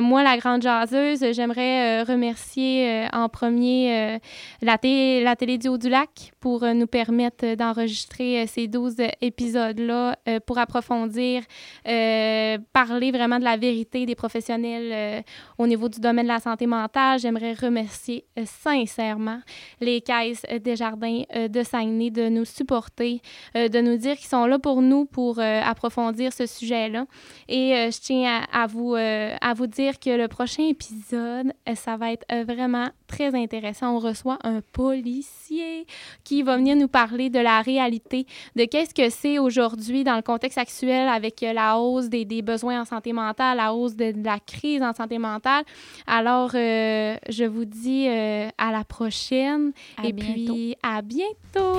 [0.03, 4.19] moi, la grande jaseuse, j'aimerais remercier remercier euh, en premier euh,
[4.63, 10.17] la, télé, la Télédio du Lac pour euh, nous permettre d'enregistrer ces 12 épisodes-là
[10.47, 11.43] pour approfondir,
[11.85, 15.25] parler vraiment de la vérité des professionnels
[15.59, 17.19] au niveau du domaine de la santé mentale.
[17.19, 19.41] J'aimerais remercier sincèrement
[19.81, 23.21] les caisses des jardins de Saguenay de nous supporter,
[23.55, 27.07] de nous dire qu'ils sont là pour nous pour approfondir ce sujet-là.
[27.49, 32.14] Et je tiens à, vous, à vous dire que le prochain épisode, ça va être
[32.33, 33.97] euh, vraiment très intéressant.
[33.97, 35.87] On reçoit un policier
[36.25, 40.23] qui va venir nous parler de la réalité, de qu'est-ce que c'est aujourd'hui dans le
[40.23, 44.39] contexte actuel avec euh, la hausse des, besoins en santé mentale, la hausse de, la
[44.41, 45.65] crise en santé mentale.
[46.07, 51.79] Alors, euh, je vous dis à la prochaine et puis à bientôt.